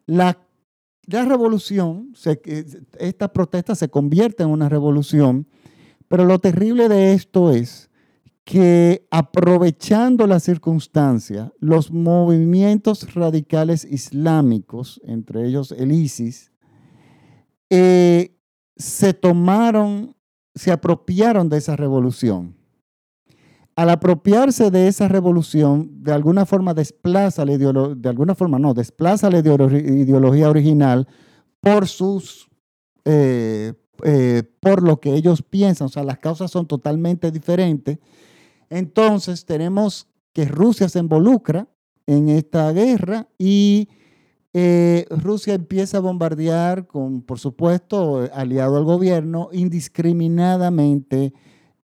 La, 0.07 0.38
la 1.07 1.25
revolución, 1.25 2.12
esta 2.99 3.33
protesta 3.33 3.75
se 3.75 3.88
convierte 3.88 4.43
en 4.43 4.50
una 4.50 4.69
revolución, 4.69 5.47
pero 6.09 6.25
lo 6.25 6.38
terrible 6.38 6.88
de 6.88 7.14
esto 7.14 7.50
es 7.52 7.90
que 8.45 9.07
aprovechando 9.11 10.26
la 10.26 10.40
circunstancia, 10.40 11.52
los 11.61 11.93
movimientos 11.93 13.14
radicales 13.14 13.85
islámicos, 13.85 15.00
entre 15.05 15.47
ellos 15.47 15.73
el 15.73 15.93
ISIS, 15.93 16.50
eh, 17.71 18.37
se 18.80 19.12
tomaron, 19.12 20.16
se 20.54 20.72
apropiaron 20.72 21.49
de 21.49 21.58
esa 21.58 21.76
revolución. 21.76 22.56
Al 23.76 23.90
apropiarse 23.90 24.70
de 24.70 24.88
esa 24.88 25.06
revolución, 25.06 26.02
de 26.02 26.12
alguna 26.12 26.46
forma 26.46 26.75
desplaza 26.75 27.44
la 27.44 27.52
ideología, 27.52 27.94
de 27.94 28.08
alguna 28.08 28.34
forma 28.34 28.58
no, 28.58 28.75
desplaza 28.75 29.30
la 29.30 29.38
ideología 29.38 30.49
original 30.49 31.06
por 31.60 31.88
sus, 31.88 32.49
eh, 33.04 33.75
eh, 34.02 34.42
por 34.60 34.82
lo 34.82 34.99
que 34.99 35.14
ellos 35.14 35.42
piensan, 35.42 35.87
o 35.87 35.90
sea, 35.90 36.02
las 36.02 36.18
causas 36.18 36.50
son 36.50 36.66
totalmente 36.66 37.30
diferentes. 37.30 37.99
Entonces 38.70 39.44
tenemos 39.44 40.08
que 40.32 40.46
Rusia 40.46 40.88
se 40.88 40.99
involucra 41.00 41.68
en 42.06 42.28
esta 42.30 42.72
guerra 42.72 43.28
y 43.38 43.88
eh, 44.52 45.07
Rusia 45.11 45.54
empieza 45.54 45.99
a 45.99 46.00
bombardear, 46.00 46.87
con, 46.87 47.23
por 47.23 47.38
supuesto, 47.38 48.28
aliado 48.33 48.76
al 48.76 48.85
gobierno, 48.85 49.49
indiscriminadamente 49.52 51.33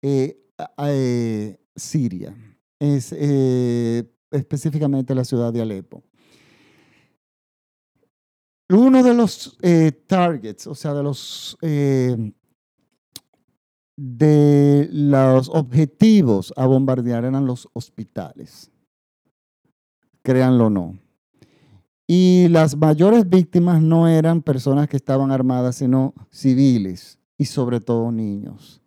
eh, 0.02 0.37
eh, 0.78 1.61
Siria, 1.76 2.37
es, 2.80 3.12
específicamente 4.30 5.14
la 5.14 5.25
ciudad 5.25 5.52
de 5.52 5.62
Alepo. 5.62 6.02
Uno 8.68 9.00
de 9.02 9.14
los 9.14 9.56
targets, 10.08 10.66
o 10.66 10.75
sea, 10.75 10.92
de 10.92 11.02
los, 11.04 11.56
de 13.96 14.88
los 14.90 15.49
objetivos 15.50 16.52
a 16.56 16.66
bombardear 16.66 17.25
eran 17.25 17.46
los 17.46 17.68
hospitales, 17.75 18.73
créanlo 20.23 20.66
o 20.66 20.70
no. 20.70 21.05
Y 22.06 22.46
las 22.48 22.76
mayores 22.76 23.28
víctimas 23.28 23.82
no 23.82 24.06
eran 24.06 24.42
personas 24.42 24.88
que 24.88 24.96
estaban 24.96 25.32
armadas, 25.32 25.76
sino 25.76 26.14
civiles 26.30 27.18
y 27.36 27.46
sobre 27.46 27.80
todo 27.80 28.12
niños. 28.12 28.80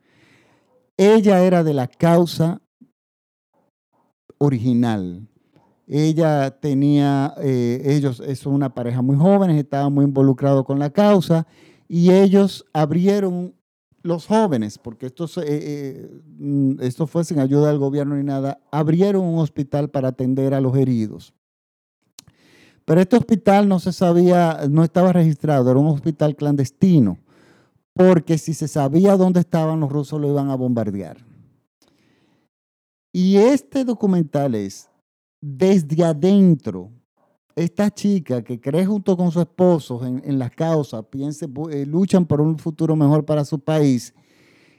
Ella 0.95 1.43
era 1.43 1.63
de 1.63 1.73
la 1.73 1.87
causa 1.87 2.61
original. 4.37 5.27
Ella 5.87 6.51
tenía, 6.51 7.33
eh, 7.41 7.81
ellos, 7.85 8.19
es 8.19 8.45
una 8.45 8.73
pareja 8.73 9.01
muy 9.01 9.17
jóvenes, 9.17 9.57
estaban 9.57 9.93
muy 9.93 10.05
involucrados 10.05 10.65
con 10.65 10.79
la 10.79 10.89
causa 10.89 11.47
y 11.87 12.11
ellos 12.11 12.65
abrieron 12.73 13.55
los 14.03 14.27
jóvenes, 14.27 14.77
porque 14.77 15.07
esto, 15.07 15.25
eh, 15.41 15.45
eh, 15.47 16.21
mm, 16.37 16.81
esto 16.81 17.07
fue 17.07 17.23
sin 17.23 17.39
ayuda 17.39 17.69
del 17.69 17.79
gobierno 17.79 18.15
ni 18.15 18.23
nada, 18.23 18.61
abrieron 18.71 19.25
un 19.25 19.39
hospital 19.39 19.89
para 19.89 20.09
atender 20.09 20.53
a 20.53 20.61
los 20.61 20.75
heridos. 20.77 21.33
Pero 22.89 23.01
este 23.01 23.17
hospital 23.17 23.69
no 23.69 23.77
se 23.77 23.93
sabía, 23.93 24.61
no 24.67 24.83
estaba 24.83 25.13
registrado, 25.13 25.69
era 25.69 25.79
un 25.79 25.89
hospital 25.89 26.35
clandestino, 26.35 27.19
porque 27.93 28.39
si 28.39 28.55
se 28.55 28.67
sabía 28.67 29.15
dónde 29.15 29.41
estaban 29.41 29.79
los 29.79 29.91
rusos 29.91 30.19
lo 30.19 30.27
iban 30.27 30.49
a 30.49 30.55
bombardear. 30.55 31.23
Y 33.13 33.37
este 33.37 33.85
documental 33.85 34.55
es 34.55 34.89
desde 35.39 36.03
adentro. 36.03 36.89
Esta 37.55 37.91
chica 37.91 38.41
que 38.41 38.59
cree 38.59 38.87
junto 38.87 39.15
con 39.15 39.31
su 39.31 39.39
esposo 39.39 40.03
en, 40.03 40.39
la 40.39 40.49
causa, 40.49 41.03
piense, 41.03 41.47
eh, 41.69 41.85
luchan 41.85 42.25
por 42.25 42.41
un 42.41 42.57
futuro 42.57 42.95
mejor 42.95 43.23
para 43.23 43.45
su 43.45 43.59
país. 43.59 44.15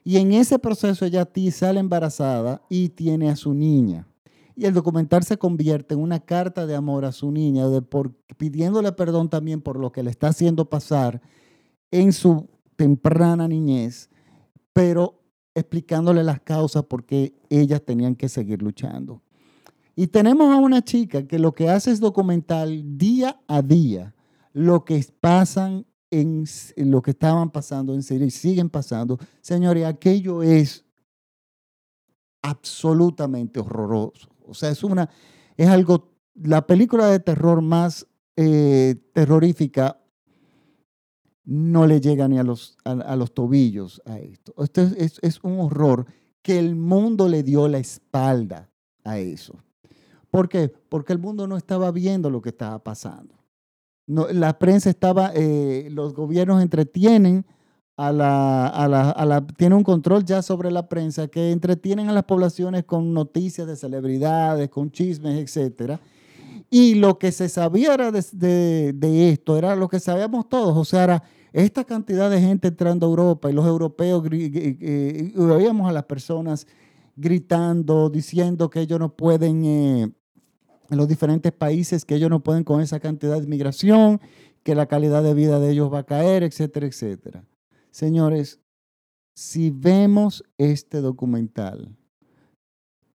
Y 0.03 0.17
en 0.17 0.33
ese 0.33 0.59
proceso 0.59 1.05
ella 1.05 1.29
sale 1.53 1.79
embarazada 1.79 2.61
y 2.69 2.89
tiene 2.89 3.31
a 3.31 3.37
su 3.37 3.55
niña. 3.55 4.10
Y 4.57 4.67
el 4.67 4.75
documental 4.75 5.23
se 5.25 5.39
convierte 5.39 5.95
en 5.95 6.01
una 6.01 6.21
carta 6.21 6.67
de 6.67 6.75
amor 6.75 7.05
a 7.05 7.13
su 7.13 7.31
niña, 7.31 7.65
pidiéndole 8.37 8.93
perdón 8.93 9.29
también 9.29 9.61
por 9.63 9.79
lo 9.79 9.93
que 9.93 10.03
le 10.03 10.11
está 10.11 10.29
haciendo 10.29 10.69
pasar 10.69 11.21
en 11.91 12.13
su 12.13 12.49
temprana 12.77 13.49
niñez, 13.49 14.11
pero 14.73 15.23
explicándole 15.55 16.23
las 16.23 16.41
causas 16.41 16.85
por 16.85 17.05
qué 17.05 17.35
ellas 17.49 17.83
tenían 17.85 18.15
que 18.15 18.29
seguir 18.29 18.63
luchando. 18.63 19.23
Y 19.97 20.07
tenemos 20.07 20.55
a 20.55 20.57
una 20.59 20.83
chica 20.83 21.27
que 21.27 21.39
lo 21.39 21.53
que 21.53 21.69
hace 21.69 21.91
es 21.91 22.01
documental 22.01 22.97
día 22.97 23.41
a 23.49 23.61
día 23.63 24.15
lo 24.53 24.85
que 24.85 25.05
pasan 25.21 25.87
lo 26.11 27.03
que 27.03 27.13
estaban 27.13 27.51
pasando 27.51 27.95
en 27.95 28.03
Siria 28.03 28.27
y 28.27 28.31
siguen 28.31 28.69
pasando. 28.69 29.19
Señores, 29.41 29.85
aquello 29.85 30.43
es 30.43 30.85
absolutamente 32.43 33.61
horroroso. 33.61 34.30
O 34.51 34.55
sea, 34.55 34.71
es 34.71 34.83
una, 34.85 35.09
es 35.57 35.69
algo, 35.69 36.13
la 36.35 36.67
película 36.67 37.07
de 37.07 37.21
terror 37.21 37.63
más 37.63 38.07
eh, 38.37 38.97
terrorífica 39.13 40.01
no 41.45 41.87
le 41.87 42.01
llega 42.01 42.29
ni 42.29 42.39
a 42.39 42.43
los, 42.43 42.77
a, 42.85 43.17
los 43.17 43.35
tobillos 43.35 44.01
a 44.07 44.19
esto. 44.19 44.55
Esto 44.63 44.83
es, 44.83 45.41
un 45.43 45.61
horror 45.61 46.07
que 46.43 46.59
el 46.59 46.77
mundo 46.77 47.29
le 47.29 47.43
dio 47.43 47.67
la 47.69 47.79
espalda 47.79 48.71
a 49.05 49.19
eso. 49.19 49.59
¿Por 50.31 50.49
qué? 50.49 50.69
Porque 50.89 51.13
el 51.13 51.19
mundo 51.19 51.47
no 51.47 51.57
estaba 51.57 51.91
viendo 51.91 52.31
lo 52.31 52.41
que 52.41 52.51
estaba 52.51 52.83
pasando. 52.83 53.35
La 54.07 54.59
prensa 54.59 54.91
estaba, 54.91 55.33
eh, 55.35 55.89
los 55.91 56.15
gobiernos 56.15 56.63
entretienen 56.63 57.47
a 58.01 58.13
la, 58.13 58.67
a 58.67 58.89
la, 58.89 59.11
a 59.11 59.27
la, 59.27 59.47
tiene 59.47 59.75
un 59.75 59.85
control 59.85 60.25
ya 60.25 60.41
sobre 60.41 60.71
la 60.71 60.89
prensa 60.89 61.29
que 61.29 61.51
entretienen 61.51 62.09
a 62.09 62.15
las 62.15 62.25
poblaciones 62.25 62.85
con 62.85 63.13
noticias 63.13 63.67
de 63.67 63.77
celebridades, 63.77 64.71
con 64.71 64.91
chismes, 64.91 65.55
etc. 65.55 65.99
Y 66.71 66.95
lo 66.95 67.19
que 67.19 67.31
se 67.31 67.51
sabía 67.51 67.93
era 67.93 68.11
de, 68.11 68.95
de, 68.95 69.29
esto, 69.29 69.59
era 69.59 69.77
lo 69.77 69.87
que 69.87 70.01
sabíamos 70.01 70.49
todos, 70.49 70.75
o 70.79 70.85
sea, 70.87 71.05
era 71.05 71.23
esta 71.53 71.85
cantidad 71.85 72.31
de 72.31 72.41
gente 72.41 72.69
entrando 72.69 73.05
a 73.05 73.11
Europa 73.11 73.51
y 73.51 73.53
los 73.53 73.67
europeos, 73.67 74.25
y 74.33 75.35
oíamos 75.39 75.87
a 75.87 75.93
las 75.93 76.05
personas 76.05 76.67
gritando, 77.17 78.09
diciendo 78.09 78.71
que 78.71 78.81
ellos 78.81 78.99
no 78.99 79.15
pueden, 79.15 79.63
eh, 79.67 80.11
en 80.89 80.97
los 80.97 81.07
diferentes 81.07 81.53
países, 81.53 82.07
que 82.07 82.15
ellos 82.15 82.31
no 82.31 82.43
pueden 82.43 82.65
con 82.65 82.81
esa 82.81 82.99
cantidad 82.99 83.37
de 83.37 83.45
inmigración, 83.45 84.23
que 84.63 84.75
la 84.75 84.87
calidad 84.87 85.23
de 85.23 85.35
vida 85.35 85.61
de 85.61 85.73
ellos 85.73 85.93
va 85.93 85.99
a 85.99 86.05
caer, 86.05 86.45
etcétera, 86.45 86.87
etcétera. 86.87 87.45
Señores, 87.91 88.61
si 89.35 89.71
vemos 89.71 90.45
este 90.59 91.01
documental, 91.01 91.97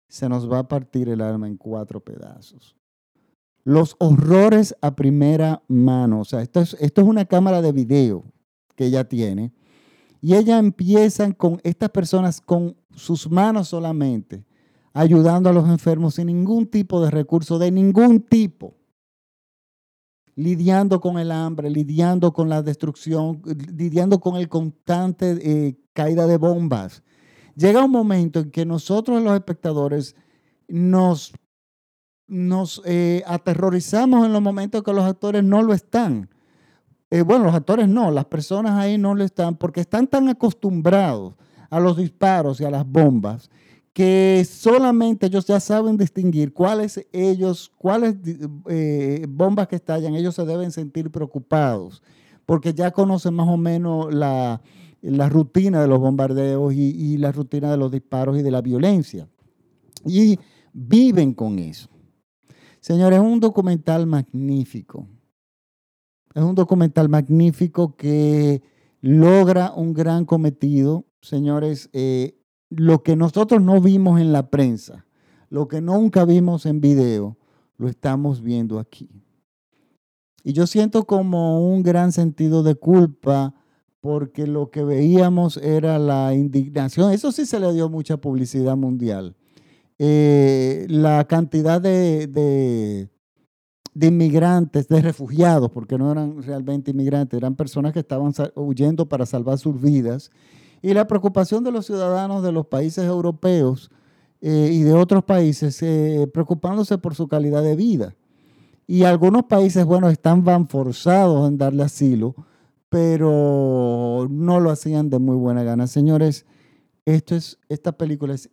se 0.07 0.27
nos 0.29 0.51
va 0.51 0.59
a 0.59 0.67
partir 0.67 1.09
el 1.09 1.21
alma 1.21 1.47
en 1.47 1.57
cuatro 1.57 1.99
pedazos. 1.99 2.75
Los 3.63 3.95
horrores 3.99 4.75
a 4.81 4.95
primera 4.95 5.63
mano, 5.67 6.21
o 6.21 6.25
sea, 6.25 6.41
esto 6.41 6.61
es, 6.61 6.75
una 6.97 7.25
cámara 7.25 7.61
de 7.61 7.71
video 7.71 8.25
que 8.75 8.85
ella 8.85 9.07
tiene, 9.07 9.53
Y 10.21 10.33
ellas 10.33 10.59
empiezan 10.59 11.33
con 11.33 11.59
estas 11.63 11.91
personas 11.91 12.41
con 12.41 12.75
sus 12.95 13.29
manos 13.29 13.67
solamente, 13.67 14.43
ayudando 14.93 15.49
a 15.49 15.53
los 15.53 15.69
enfermos 15.69 16.15
sin 16.15 16.27
ningún 16.27 16.65
tipo 16.65 16.99
de 16.99 17.11
recurso, 17.11 17.59
de 17.59 17.69
ningún 17.69 18.21
tipo 18.21 18.73
lidiando 20.35 20.99
con 20.99 21.17
el 21.17 21.31
hambre, 21.31 21.69
lidiando 21.69 22.33
con 22.33 22.49
la 22.49 22.61
destrucción, 22.61 23.41
lidiando 23.73 24.19
con 24.19 24.35
el 24.35 24.49
constante 24.49 25.37
eh, 25.41 25.79
caída 25.93 26.27
de 26.27 26.37
bombas. 26.37 27.03
Llega 27.55 27.85
un 27.85 27.91
momento 27.91 28.39
en 28.39 28.51
que 28.51 28.65
nosotros 28.65 29.23
los 29.23 29.33
espectadores 29.33 30.15
nos, 30.67 31.33
nos 32.27 32.81
eh, 32.85 33.23
aterrorizamos 33.25 34.25
en 34.25 34.33
los 34.33 34.41
momentos 34.41 34.83
que 34.83 34.93
los 34.93 35.05
actores 35.05 35.43
no 35.43 35.61
lo 35.61 35.73
están. 35.73 36.29
Eh, 37.09 37.21
bueno, 37.21 37.45
los 37.45 37.55
actores 37.55 37.87
no, 37.87 38.11
las 38.11 38.25
personas 38.25 38.73
ahí 38.73 38.97
no 38.97 39.15
lo 39.15 39.23
están 39.23 39.55
porque 39.55 39.79
están 39.79 40.07
tan 40.07 40.27
acostumbrados 40.27 41.35
a 41.69 41.79
los 41.79 41.95
disparos 41.95 42.59
y 42.59 42.65
a 42.65 42.71
las 42.71 42.85
bombas 42.85 43.49
que 43.95 44.45
solamente 44.45 45.27
ellos 45.27 45.45
ya 45.45 45.61
saben 45.61 45.95
distinguir 45.95 46.51
cuáles 46.51 47.07
ellos, 47.13 47.71
cuáles 47.77 48.17
eh, 48.67 49.25
bombas 49.29 49.69
que 49.69 49.77
estallan, 49.77 50.15
ellos 50.15 50.35
se 50.35 50.45
deben 50.45 50.73
sentir 50.73 51.09
preocupados, 51.09 52.03
porque 52.45 52.73
ya 52.73 52.91
conocen 52.91 53.35
más 53.35 53.47
o 53.47 53.55
menos 53.55 54.13
la, 54.13 54.59
rutina 55.29 55.81
de 55.81 55.87
los 55.87 55.99
bombardeos 55.99 56.73
y, 56.73 56.89
y, 56.89 57.17
la 57.17 57.31
rutina 57.31 57.71
de 57.71 57.77
los 57.77 57.89
disparos 57.89 58.37
y 58.37 58.41
de 58.41 58.51
la 58.51 58.61
violencia. 58.61 59.29
Y 60.05 60.39
viven 60.73 61.33
con 61.33 61.57
eso. 61.57 61.87
Señores, 62.81 63.19
es 63.19 63.25
un 63.25 63.39
documental 63.39 64.07
magnífico. 64.07 65.07
Es 66.33 66.43
un 66.43 66.53
documental 66.53 67.07
magnífico 67.07 67.95
que 67.95 68.61
logra 68.99 69.71
un 69.73 69.93
gran 69.93 70.25
cometido. 70.25 71.05
Señores, 71.21 71.89
eh, 71.93 72.35
lo 72.77 73.03
que 73.03 73.15
nosotros 73.15 73.61
no 73.61 73.81
vimos 73.81 74.19
en 74.19 74.31
la 74.31 74.49
prensa, 74.49 75.05
lo 75.49 75.67
que 75.67 75.81
nunca 75.81 76.25
vimos 76.25 76.65
en 76.65 76.81
video, 76.81 77.37
lo 77.77 77.87
estamos 77.87 78.41
viendo 78.41 78.79
aquí. 78.79 79.09
Y 80.43 80.53
yo 80.53 80.67
siento 80.67 81.05
como 81.05 81.67
un 81.67 81.81
gran 81.81 82.11
sentido 82.11 82.61
de 82.63 82.75
culpa 82.75 83.53
porque 83.99 84.45
lo 84.45 84.69
que 84.69 84.83
veíamos 84.83 85.57
era 85.57 85.97
la 85.97 86.35
indignación. 86.35 87.11
Eso 87.11 87.31
sí 87.31 87.47
se 87.47 87.59
le 87.59 87.73
dio 87.73 87.89
mucha 87.89 88.17
publicidad 88.17 88.77
mundial. 88.77 89.35
Eh, 89.97 90.85
la 90.89 91.25
cantidad 91.25 91.81
de, 91.81 92.27
de, 92.27 93.09
de, 93.95 94.07
inmigrantes, 94.07 94.87
de 94.87 95.01
refugiados, 95.01 95.71
porque 95.71 95.97
no 95.97 96.11
eran 96.11 96.43
realmente 96.43 96.91
inmigrantes, 96.91 97.35
eran 97.35 97.55
personas 97.55 97.93
que 97.93 97.99
estaban 97.99 98.31
huyendo 98.53 99.09
para 99.09 99.25
salvar 99.25 99.57
sus 99.57 99.81
vidas 99.81 100.29
y 100.85 100.93
la 100.93 101.07
preocupación 101.07 101.63
de 101.63 101.71
los 101.71 101.87
ciudadanos 101.87 102.43
de 102.43 102.51
los 102.51 102.67
países 102.67 103.05
europeos 103.05 103.89
eh, 104.39 104.69
y 104.71 104.83
de 104.83 104.93
otros 104.93 105.23
países 105.23 105.81
eh, 105.81 106.29
preocupándose 106.31 106.99
por 106.99 107.15
su 107.15 107.27
calidad 107.27 107.63
de 107.63 107.75
vida. 107.75 108.15
Y 108.85 109.01
algunos 109.01 109.45
países, 109.45 109.83
bueno, 109.83 110.11
están 110.11 110.43
van 110.43 110.67
forzados 110.67 111.49
en 111.49 111.57
darle 111.57 111.81
asilo, 111.81 112.35
pero 112.87 114.27
no 114.29 114.59
lo 114.59 114.69
hacían 114.69 115.09
de 115.09 115.17
muy 115.17 115.35
buena 115.37 115.63
gana. 115.63 115.87
Señores, 115.87 116.45
esto 117.05 117.33
es, 117.33 117.57
esta 117.67 117.93
película 117.93 118.35
es, 118.35 118.51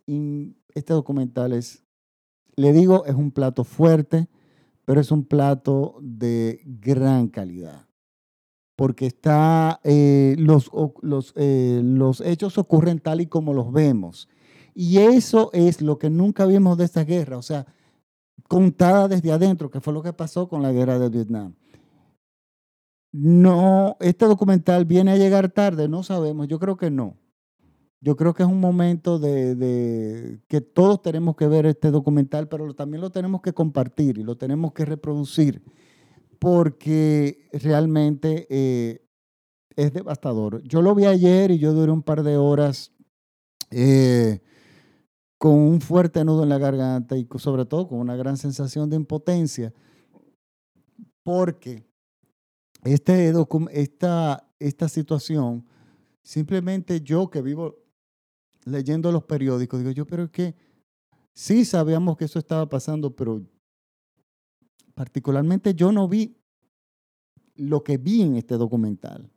este 0.73 0.91
documental 0.91 1.53
es, 1.53 1.83
le 2.55 2.73
digo, 2.73 3.05
es 3.05 3.13
un 3.13 3.29
plato 3.29 3.63
fuerte, 3.63 4.27
pero 4.85 4.99
es 4.99 5.11
un 5.11 5.23
plato 5.23 5.99
de 6.01 6.61
gran 6.65 7.27
calidad 7.27 7.85
porque 8.75 9.05
está, 9.07 9.79
eh, 9.83 10.35
los, 10.39 10.71
los, 11.01 11.33
eh, 11.35 11.81
los 11.83 12.21
hechos 12.21 12.57
ocurren 12.57 12.99
tal 12.99 13.21
y 13.21 13.27
como 13.27 13.53
los 13.53 13.71
vemos. 13.71 14.27
Y 14.73 14.97
eso 14.97 15.51
es 15.53 15.81
lo 15.81 15.99
que 15.99 16.09
nunca 16.09 16.45
vimos 16.45 16.77
de 16.77 16.85
esta 16.85 17.03
guerra, 17.03 17.37
o 17.37 17.43
sea, 17.43 17.67
contada 18.47 19.07
desde 19.07 19.31
adentro, 19.31 19.69
que 19.69 19.81
fue 19.81 19.93
lo 19.93 20.01
que 20.01 20.13
pasó 20.13 20.47
con 20.47 20.61
la 20.61 20.71
guerra 20.71 20.97
de 20.97 21.09
Vietnam. 21.09 21.55
No, 23.11 23.95
este 23.99 24.25
documental 24.25 24.85
viene 24.85 25.11
a 25.11 25.17
llegar 25.17 25.49
tarde, 25.49 25.87
no 25.87 26.01
sabemos, 26.01 26.47
yo 26.47 26.59
creo 26.59 26.77
que 26.77 26.89
no. 26.89 27.17
Yo 28.01 28.17
creo 28.17 28.33
que 28.33 28.43
es 28.43 28.49
un 28.49 28.59
momento 28.59 29.17
de, 29.17 30.41
que 30.49 30.59
todos 30.59 31.01
tenemos 31.01 31.37
que 31.37 31.47
ver 31.47 31.65
este 31.67 31.89
documental, 31.89 32.49
pero 32.49 32.73
también 32.73 33.01
lo 33.01 33.11
tenemos 33.11 33.41
que 33.41 33.53
compartir 33.53 34.17
y 34.17 34.23
lo 34.23 34.35
tenemos 34.35 34.73
que 34.73 34.83
reproducir 34.83 35.61
porque 36.43 37.47
realmente 37.53 38.45
eh, 38.49 39.07
es 39.77 39.93
devastador. 39.93 40.61
Yo 40.63 40.81
lo 40.81 40.93
vi 40.93 41.05
ayer 41.05 41.51
y 41.51 41.57
yo 41.57 41.71
duré 41.71 41.89
un 41.89 42.03
par 42.03 42.21
de 42.21 42.35
horas 42.35 42.91
eh, 43.71 44.41
con 45.37 45.53
un 45.53 45.79
fuerte 45.79 46.25
nudo 46.25 46.43
en 46.43 46.49
la 46.49 46.57
garganta 46.57 47.15
y 47.15 47.25
sobre 47.37 47.63
todo 47.63 47.87
con 47.87 47.99
una 47.99 48.17
gran 48.17 48.35
sensación 48.35 48.89
de 48.89 48.97
impotencia, 48.97 49.73
porque 51.23 51.87
este 52.83 53.33
esta, 53.71 54.45
esta 54.59 54.89
situación, 54.89 55.65
simplemente 56.23 56.99
yo 56.99 57.29
que 57.29 57.41
vivo 57.41 57.77
leyendo 58.65 59.13
los 59.13 59.23
periódicos, 59.23 59.79
digo 59.79 59.91
yo, 59.91 60.05
pero 60.05 60.23
es 60.23 60.29
que 60.29 60.55
sí 61.33 61.63
sabíamos 61.63 62.17
que 62.17 62.25
eso 62.25 62.37
estaba 62.37 62.67
pasando, 62.67 63.15
pero 63.15 63.41
particularmente 64.93 65.73
yo 65.73 65.91
no 65.91 66.07
vi 66.07 66.35
lo 67.55 67.83
que 67.83 67.97
vi 67.97 68.21
en 68.21 68.35
este 68.35 68.55
documental, 68.55 69.29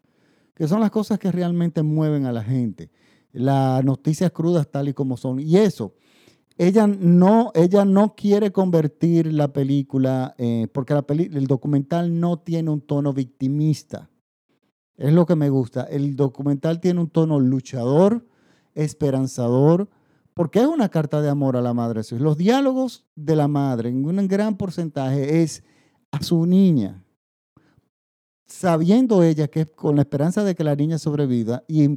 que 0.54 0.68
son 0.68 0.80
las 0.80 0.90
cosas 0.90 1.18
que 1.18 1.32
realmente 1.32 1.82
mueven 1.82 2.26
a 2.26 2.32
la 2.32 2.42
gente, 2.42 2.90
las 3.32 3.84
noticias 3.84 4.30
crudas 4.32 4.70
tal 4.70 4.88
y 4.88 4.94
como 4.94 5.16
son. 5.16 5.40
Y 5.40 5.56
eso, 5.56 5.94
ella 6.56 6.86
no, 6.86 7.52
ella 7.54 7.84
no 7.84 8.14
quiere 8.14 8.50
convertir 8.50 9.32
la 9.32 9.52
película, 9.52 10.34
eh, 10.38 10.68
porque 10.72 10.94
la 10.94 11.04
el 11.08 11.46
documental 11.46 12.18
no 12.18 12.38
tiene 12.38 12.70
un 12.70 12.80
tono 12.80 13.12
victimista. 13.12 14.08
Es 14.96 15.12
lo 15.12 15.26
que 15.26 15.36
me 15.36 15.50
gusta. 15.50 15.82
El 15.82 16.16
documental 16.16 16.80
tiene 16.80 17.00
un 17.00 17.10
tono 17.10 17.38
luchador, 17.38 18.26
esperanzador, 18.74 19.90
porque 20.36 20.60
es 20.60 20.66
una 20.66 20.90
carta 20.90 21.22
de 21.22 21.30
amor 21.30 21.56
a 21.56 21.62
la 21.62 21.72
madre. 21.72 22.02
Los 22.10 22.36
diálogos 22.36 23.06
de 23.16 23.34
la 23.36 23.48
madre, 23.48 23.88
en 23.88 24.04
un 24.04 24.28
gran 24.28 24.58
porcentaje, 24.58 25.42
es 25.42 25.64
a 26.10 26.22
su 26.22 26.44
niña, 26.44 27.02
sabiendo 28.46 29.22
ella 29.22 29.48
que 29.48 29.62
es 29.62 29.70
con 29.70 29.96
la 29.96 30.02
esperanza 30.02 30.44
de 30.44 30.54
que 30.54 30.62
la 30.62 30.76
niña 30.76 30.98
sobreviva 30.98 31.64
y, 31.66 31.96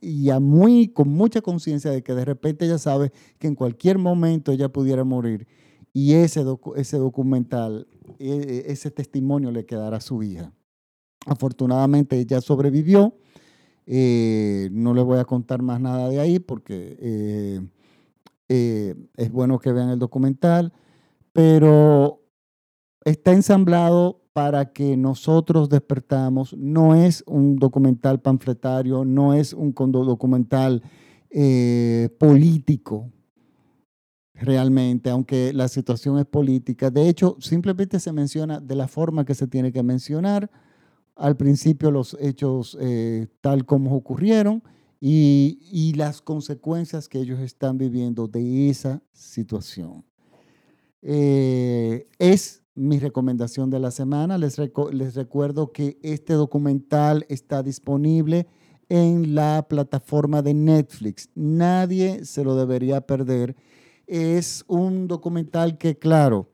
y 0.00 0.30
muy, 0.40 0.86
con 0.92 1.08
mucha 1.08 1.40
conciencia 1.40 1.90
de 1.90 2.04
que 2.04 2.14
de 2.14 2.24
repente 2.24 2.64
ella 2.64 2.78
sabe 2.78 3.10
que 3.40 3.48
en 3.48 3.56
cualquier 3.56 3.98
momento 3.98 4.52
ella 4.52 4.68
pudiera 4.68 5.02
morir. 5.02 5.48
Y 5.92 6.12
ese, 6.12 6.44
ese 6.76 6.98
documental, 6.98 7.88
e, 8.20 8.64
e, 8.68 8.72
ese 8.72 8.92
testimonio 8.92 9.50
le 9.50 9.66
quedará 9.66 9.96
a 9.96 10.00
su 10.00 10.22
hija. 10.22 10.52
Afortunadamente 11.26 12.20
ella 12.20 12.40
sobrevivió 12.40 13.16
eh, 13.90 14.68
no 14.70 14.92
les 14.92 15.02
voy 15.02 15.18
a 15.18 15.24
contar 15.24 15.62
más 15.62 15.80
nada 15.80 16.10
de 16.10 16.20
ahí 16.20 16.38
porque 16.38 16.98
eh, 17.00 17.66
eh, 18.50 18.94
es 19.16 19.32
bueno 19.32 19.58
que 19.58 19.72
vean 19.72 19.88
el 19.88 19.98
documental, 19.98 20.74
pero 21.32 22.20
está 23.02 23.32
ensamblado 23.32 24.20
para 24.34 24.74
que 24.74 24.98
nosotros 24.98 25.70
despertamos. 25.70 26.54
No 26.54 26.94
es 26.94 27.24
un 27.26 27.56
documental 27.56 28.20
panfletario, 28.20 29.06
no 29.06 29.32
es 29.32 29.54
un 29.54 29.72
documental 29.72 30.82
político 32.18 33.10
realmente, 34.34 35.08
aunque 35.08 35.54
la 35.54 35.66
situación 35.68 36.18
es 36.18 36.26
política. 36.26 36.90
De 36.90 37.08
hecho, 37.08 37.38
simplemente 37.40 38.00
se 38.00 38.12
menciona 38.12 38.60
de 38.60 38.76
la 38.76 38.86
forma 38.86 39.24
que 39.24 39.34
se 39.34 39.46
tiene 39.46 39.72
que 39.72 39.82
mencionar 39.82 40.50
al 41.18 41.36
principio 41.36 41.90
los 41.90 42.16
hechos 42.20 42.78
eh, 42.80 43.26
tal 43.40 43.66
como 43.66 43.94
ocurrieron 43.94 44.62
y, 45.00 45.92
las 45.96 46.22
consecuencias 46.22 47.08
que 47.08 47.18
ellos 47.18 47.40
están 47.40 47.76
viviendo 47.76 48.28
de 48.28 48.70
esa 48.70 49.02
situación. 49.12 50.04
Eh, 51.02 52.06
es 52.18 52.62
mi 52.74 52.98
recomendación 52.98 53.68
de 53.70 53.80
la 53.80 53.90
semana. 53.90 54.38
Les, 54.38 54.58
les 54.92 55.14
recuerdo 55.16 55.72
que 55.72 55.98
este 56.02 56.34
documental 56.34 57.26
está 57.28 57.62
disponible 57.62 58.46
en 58.88 59.34
la 59.34 59.66
plataforma 59.68 60.40
de 60.40 60.54
Netflix. 60.54 61.30
Nadie 61.34 62.24
se 62.24 62.44
lo 62.44 62.56
debería 62.56 63.00
perder. 63.00 63.56
Es 64.06 64.64
un 64.68 65.08
documental 65.08 65.78
que, 65.78 65.98
claro, 65.98 66.48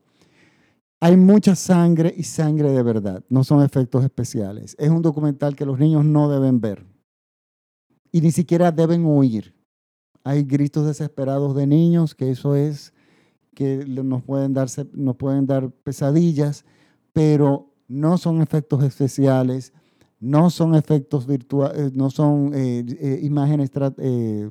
hay 0.99 1.17
mucha 1.17 1.55
sangre 1.55 2.13
y 2.15 2.23
sangre 2.23 2.71
de 2.71 2.81
verdad, 2.83 3.23
no 3.29 3.43
son 3.43 3.63
efectos 3.63 4.03
especiales. 4.03 4.75
Es 4.79 4.89
un 4.89 5.01
documental 5.01 5.55
que 5.55 5.65
los 5.65 5.77
niños 5.77 6.05
no 6.05 6.29
deben 6.29 6.61
ver 6.61 6.85
y 8.11 8.21
ni 8.21 8.31
siquiera 8.31 8.71
deben 8.71 9.05
oír. 9.05 9.53
Hay 10.23 10.43
gritos 10.43 10.87
desesperados 10.87 11.53
de 11.53 11.67
niños, 11.67 12.15
que 12.15 12.31
eso 12.31 12.55
es 12.55 12.93
que 13.53 13.85
nos 13.85 14.23
pueden, 14.23 14.53
dar 14.53 15.69
pesadillas, 15.83 16.65
pero 17.13 17.73
no 17.87 18.17
son 18.17 18.41
efectos 18.41 18.83
especiales, 18.83 19.73
no 20.19 20.49
son 20.49 20.75
efectos 20.75 21.27
virtuales, 21.27 21.93
no 21.93 22.09
son 22.09 22.53
imágenes 23.21 23.69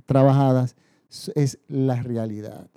trabajadas, 0.04 0.76
es 1.34 1.58
la 1.68 2.02
realidad. 2.02 2.68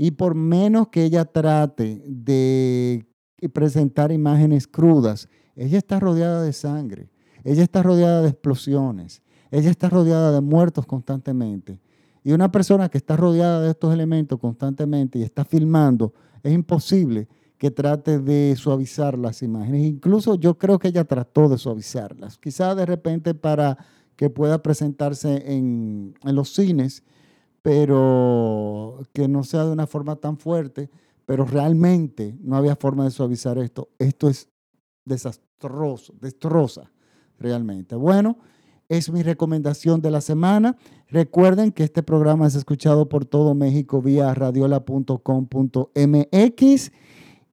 Y 0.00 0.12
por 0.12 0.36
menos 0.36 0.88
que 0.88 1.02
ella 1.04 1.24
trate 1.24 2.00
de 2.06 3.04
presentar 3.52 4.12
imágenes 4.12 4.68
crudas, 4.68 5.28
ella 5.56 5.76
está 5.76 5.98
rodeada 5.98 6.40
de 6.40 6.52
sangre, 6.52 7.10
ella 7.42 7.64
está 7.64 7.82
rodeada 7.82 8.22
de 8.22 8.28
explosiones, 8.28 9.22
ella 9.50 9.70
está 9.70 9.90
rodeada 9.90 10.30
de 10.30 10.40
muertos 10.40 10.86
constantemente. 10.86 11.80
Y 12.22 12.30
una 12.30 12.52
persona 12.52 12.88
que 12.88 12.98
está 12.98 13.16
rodeada 13.16 13.60
de 13.60 13.70
estos 13.70 13.92
elementos 13.92 14.38
constantemente 14.38 15.18
y 15.18 15.24
está 15.24 15.44
filmando, 15.44 16.14
es 16.44 16.52
imposible 16.52 17.26
que 17.58 17.72
trate 17.72 18.20
de 18.20 18.54
suavizar 18.56 19.18
las 19.18 19.42
imágenes. 19.42 19.82
Incluso 19.82 20.36
yo 20.36 20.56
creo 20.58 20.78
que 20.78 20.88
ella 20.88 21.04
trató 21.04 21.48
de 21.48 21.58
suavizarlas. 21.58 22.38
Quizá 22.38 22.76
de 22.76 22.86
repente 22.86 23.34
para 23.34 23.76
que 24.14 24.30
pueda 24.30 24.62
presentarse 24.62 25.52
en, 25.56 26.14
en 26.22 26.34
los 26.36 26.54
cines 26.54 27.02
pero 27.62 29.00
que 29.12 29.28
no 29.28 29.44
sea 29.44 29.64
de 29.64 29.72
una 29.72 29.86
forma 29.86 30.16
tan 30.16 30.38
fuerte, 30.38 30.90
pero 31.26 31.44
realmente 31.44 32.36
no 32.40 32.56
había 32.56 32.76
forma 32.76 33.04
de 33.04 33.10
suavizar 33.10 33.58
esto. 33.58 33.90
Esto 33.98 34.28
es 34.28 34.48
desastroso, 35.04 36.14
destroza 36.20 36.90
realmente. 37.38 37.96
Bueno, 37.96 38.38
es 38.88 39.12
mi 39.12 39.22
recomendación 39.22 40.00
de 40.00 40.10
la 40.10 40.20
semana. 40.20 40.76
Recuerden 41.08 41.72
que 41.72 41.84
este 41.84 42.02
programa 42.02 42.46
es 42.46 42.54
escuchado 42.54 43.08
por 43.08 43.26
todo 43.26 43.54
México 43.54 44.00
vía 44.00 44.32
radiola.com.mx 44.32 46.92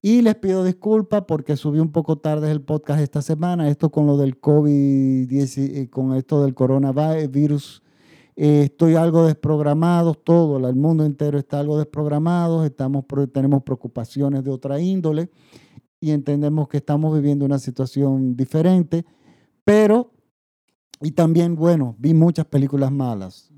y 0.02 0.22
les 0.22 0.34
pido 0.36 0.64
disculpas 0.64 1.24
porque 1.26 1.56
subí 1.56 1.80
un 1.80 1.90
poco 1.90 2.18
tarde 2.18 2.50
el 2.50 2.62
podcast 2.62 3.00
esta 3.00 3.22
semana. 3.22 3.68
Esto 3.68 3.90
con 3.90 4.06
lo 4.06 4.16
del 4.16 4.40
COVID-19, 4.40 5.76
eh, 5.76 5.90
con 5.90 6.14
esto 6.14 6.42
del 6.42 6.54
coronavirus 6.54 7.82
eh, 8.36 8.64
estoy 8.64 8.96
algo 8.96 9.26
desprogramado, 9.26 10.14
todo, 10.14 10.68
el 10.68 10.76
mundo 10.76 11.06
entero 11.06 11.38
está 11.38 11.58
algo 11.58 11.78
desprogramado, 11.78 12.66
estamos, 12.66 13.06
tenemos 13.32 13.62
preocupaciones 13.62 14.44
de 14.44 14.50
otra 14.50 14.78
índole 14.78 15.30
y 16.00 16.10
entendemos 16.10 16.68
que 16.68 16.76
estamos 16.76 17.14
viviendo 17.14 17.46
una 17.46 17.58
situación 17.58 18.36
diferente, 18.36 19.06
pero, 19.64 20.12
y 21.00 21.12
también, 21.12 21.56
bueno, 21.56 21.96
vi 21.98 22.12
muchas 22.12 22.44
películas 22.44 22.92
malas 22.92 23.50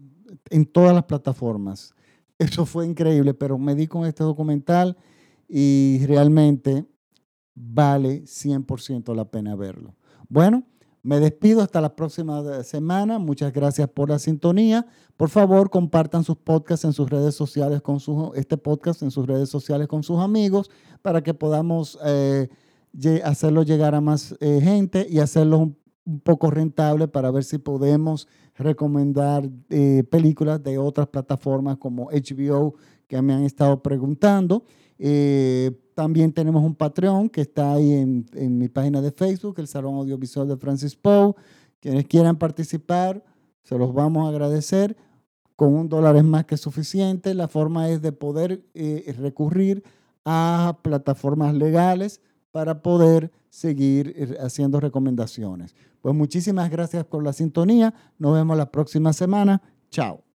en 0.48 0.64
todas 0.64 0.94
las 0.94 1.04
plataformas. 1.04 1.92
Eso 2.38 2.64
fue 2.64 2.86
increíble, 2.86 3.34
pero 3.34 3.58
me 3.58 3.74
di 3.74 3.88
con 3.88 4.06
este 4.06 4.22
documental 4.22 4.96
y 5.48 6.04
realmente 6.06 6.86
vale 7.52 8.22
100% 8.22 9.12
la 9.14 9.24
pena 9.24 9.56
verlo. 9.56 9.96
Bueno, 10.28 10.64
me 11.02 11.20
despido 11.20 11.62
hasta 11.62 11.80
la 11.80 11.94
próxima 11.94 12.62
semana. 12.62 13.18
Muchas 13.18 13.52
gracias 13.52 13.88
por 13.88 14.11
la 14.11 14.18
sintonía. 14.18 14.87
Por 15.16 15.30
favor, 15.30 15.70
compartan 15.70 16.24
sus 16.24 16.37
podcasts 16.37 16.84
en 16.84 16.92
sus 16.92 17.08
redes 17.08 17.34
sociales 17.34 17.82
con 17.82 18.00
sus, 18.00 18.37
este 18.37 18.56
podcast 18.56 19.02
en 19.02 19.11
sus 19.11 19.26
redes 19.26 19.48
sociales 19.48 19.88
con 19.88 20.02
sus 20.02 20.18
amigos 20.20 20.70
para 21.02 21.22
que 21.22 21.34
podamos 21.34 21.98
eh, 22.04 22.48
hacerlo 23.24 23.62
llegar 23.62 23.94
a 23.94 24.00
más 24.00 24.34
eh, 24.40 24.61
gente 24.62 25.06
y 25.08 25.18
hacerlo 25.20 25.58
un, 25.58 25.78
poco 26.24 26.50
rentable 26.50 27.06
para 27.06 27.30
ver 27.30 27.44
si 27.44 27.58
podemos 27.58 28.28
recomendar 28.54 29.46
eh, 29.68 30.04
películas 30.11 30.62
de 30.62 30.78
otras 30.78 31.08
plataformas 31.08 31.76
como 31.76 32.08
HBO 32.11 32.76
que 33.06 33.20
me 33.20 33.34
han 33.34 33.44
estado 33.44 33.82
preguntando. 33.82 34.64
También 35.98 36.32
tenemos 36.32 36.62
un 36.62 36.76
Patreon 36.76 37.28
que 37.28 37.40
está 37.40 37.72
ahí 37.72 37.92
en, 37.92 38.58
mi 38.58 38.68
página 38.68 39.00
de 39.00 39.11
Facebook, 39.11 39.56
el 39.58 39.66
Salón 39.66 39.96
Audiovisual 39.96 40.46
de 40.46 40.56
Francis 40.56 40.94
Poe. 40.94 41.34
Quienes 41.80 42.06
quieran 42.06 42.37
participar, 42.37 43.24
se 43.64 43.76
los 43.76 43.92
vamos 43.92 44.24
a 44.24 44.28
agradecer. 44.28 44.96
Con 45.56 45.74
un 45.74 45.88
dólar 45.88 46.14
es 46.14 46.22
más 46.22 46.44
que 46.44 46.56
suficiente. 46.56 47.34
La 47.34 47.48
forma 47.48 47.88
es 47.88 48.00
de 48.00 48.12
poder 48.12 48.64
eh, 48.74 49.12
recurrir 49.18 49.82
a 50.24 50.78
plataformas 50.82 51.52
legales 51.52 52.20
para 52.52 52.80
poder 52.80 53.32
seguir 53.50 54.14
eh, 54.16 54.37
haciendo 54.40 54.78
recomendaciones. 54.78 55.74
Pues 56.00 56.14
muchísimas 56.14 56.70
gracias 56.70 57.04
por 57.06 57.24
la 57.24 57.32
sintonía. 57.32 57.92
Nos 58.18 58.34
vemos 58.34 58.56
la 58.56 58.70
próxima 58.70 59.12
semana. 59.12 59.61
Chao. 59.90 60.27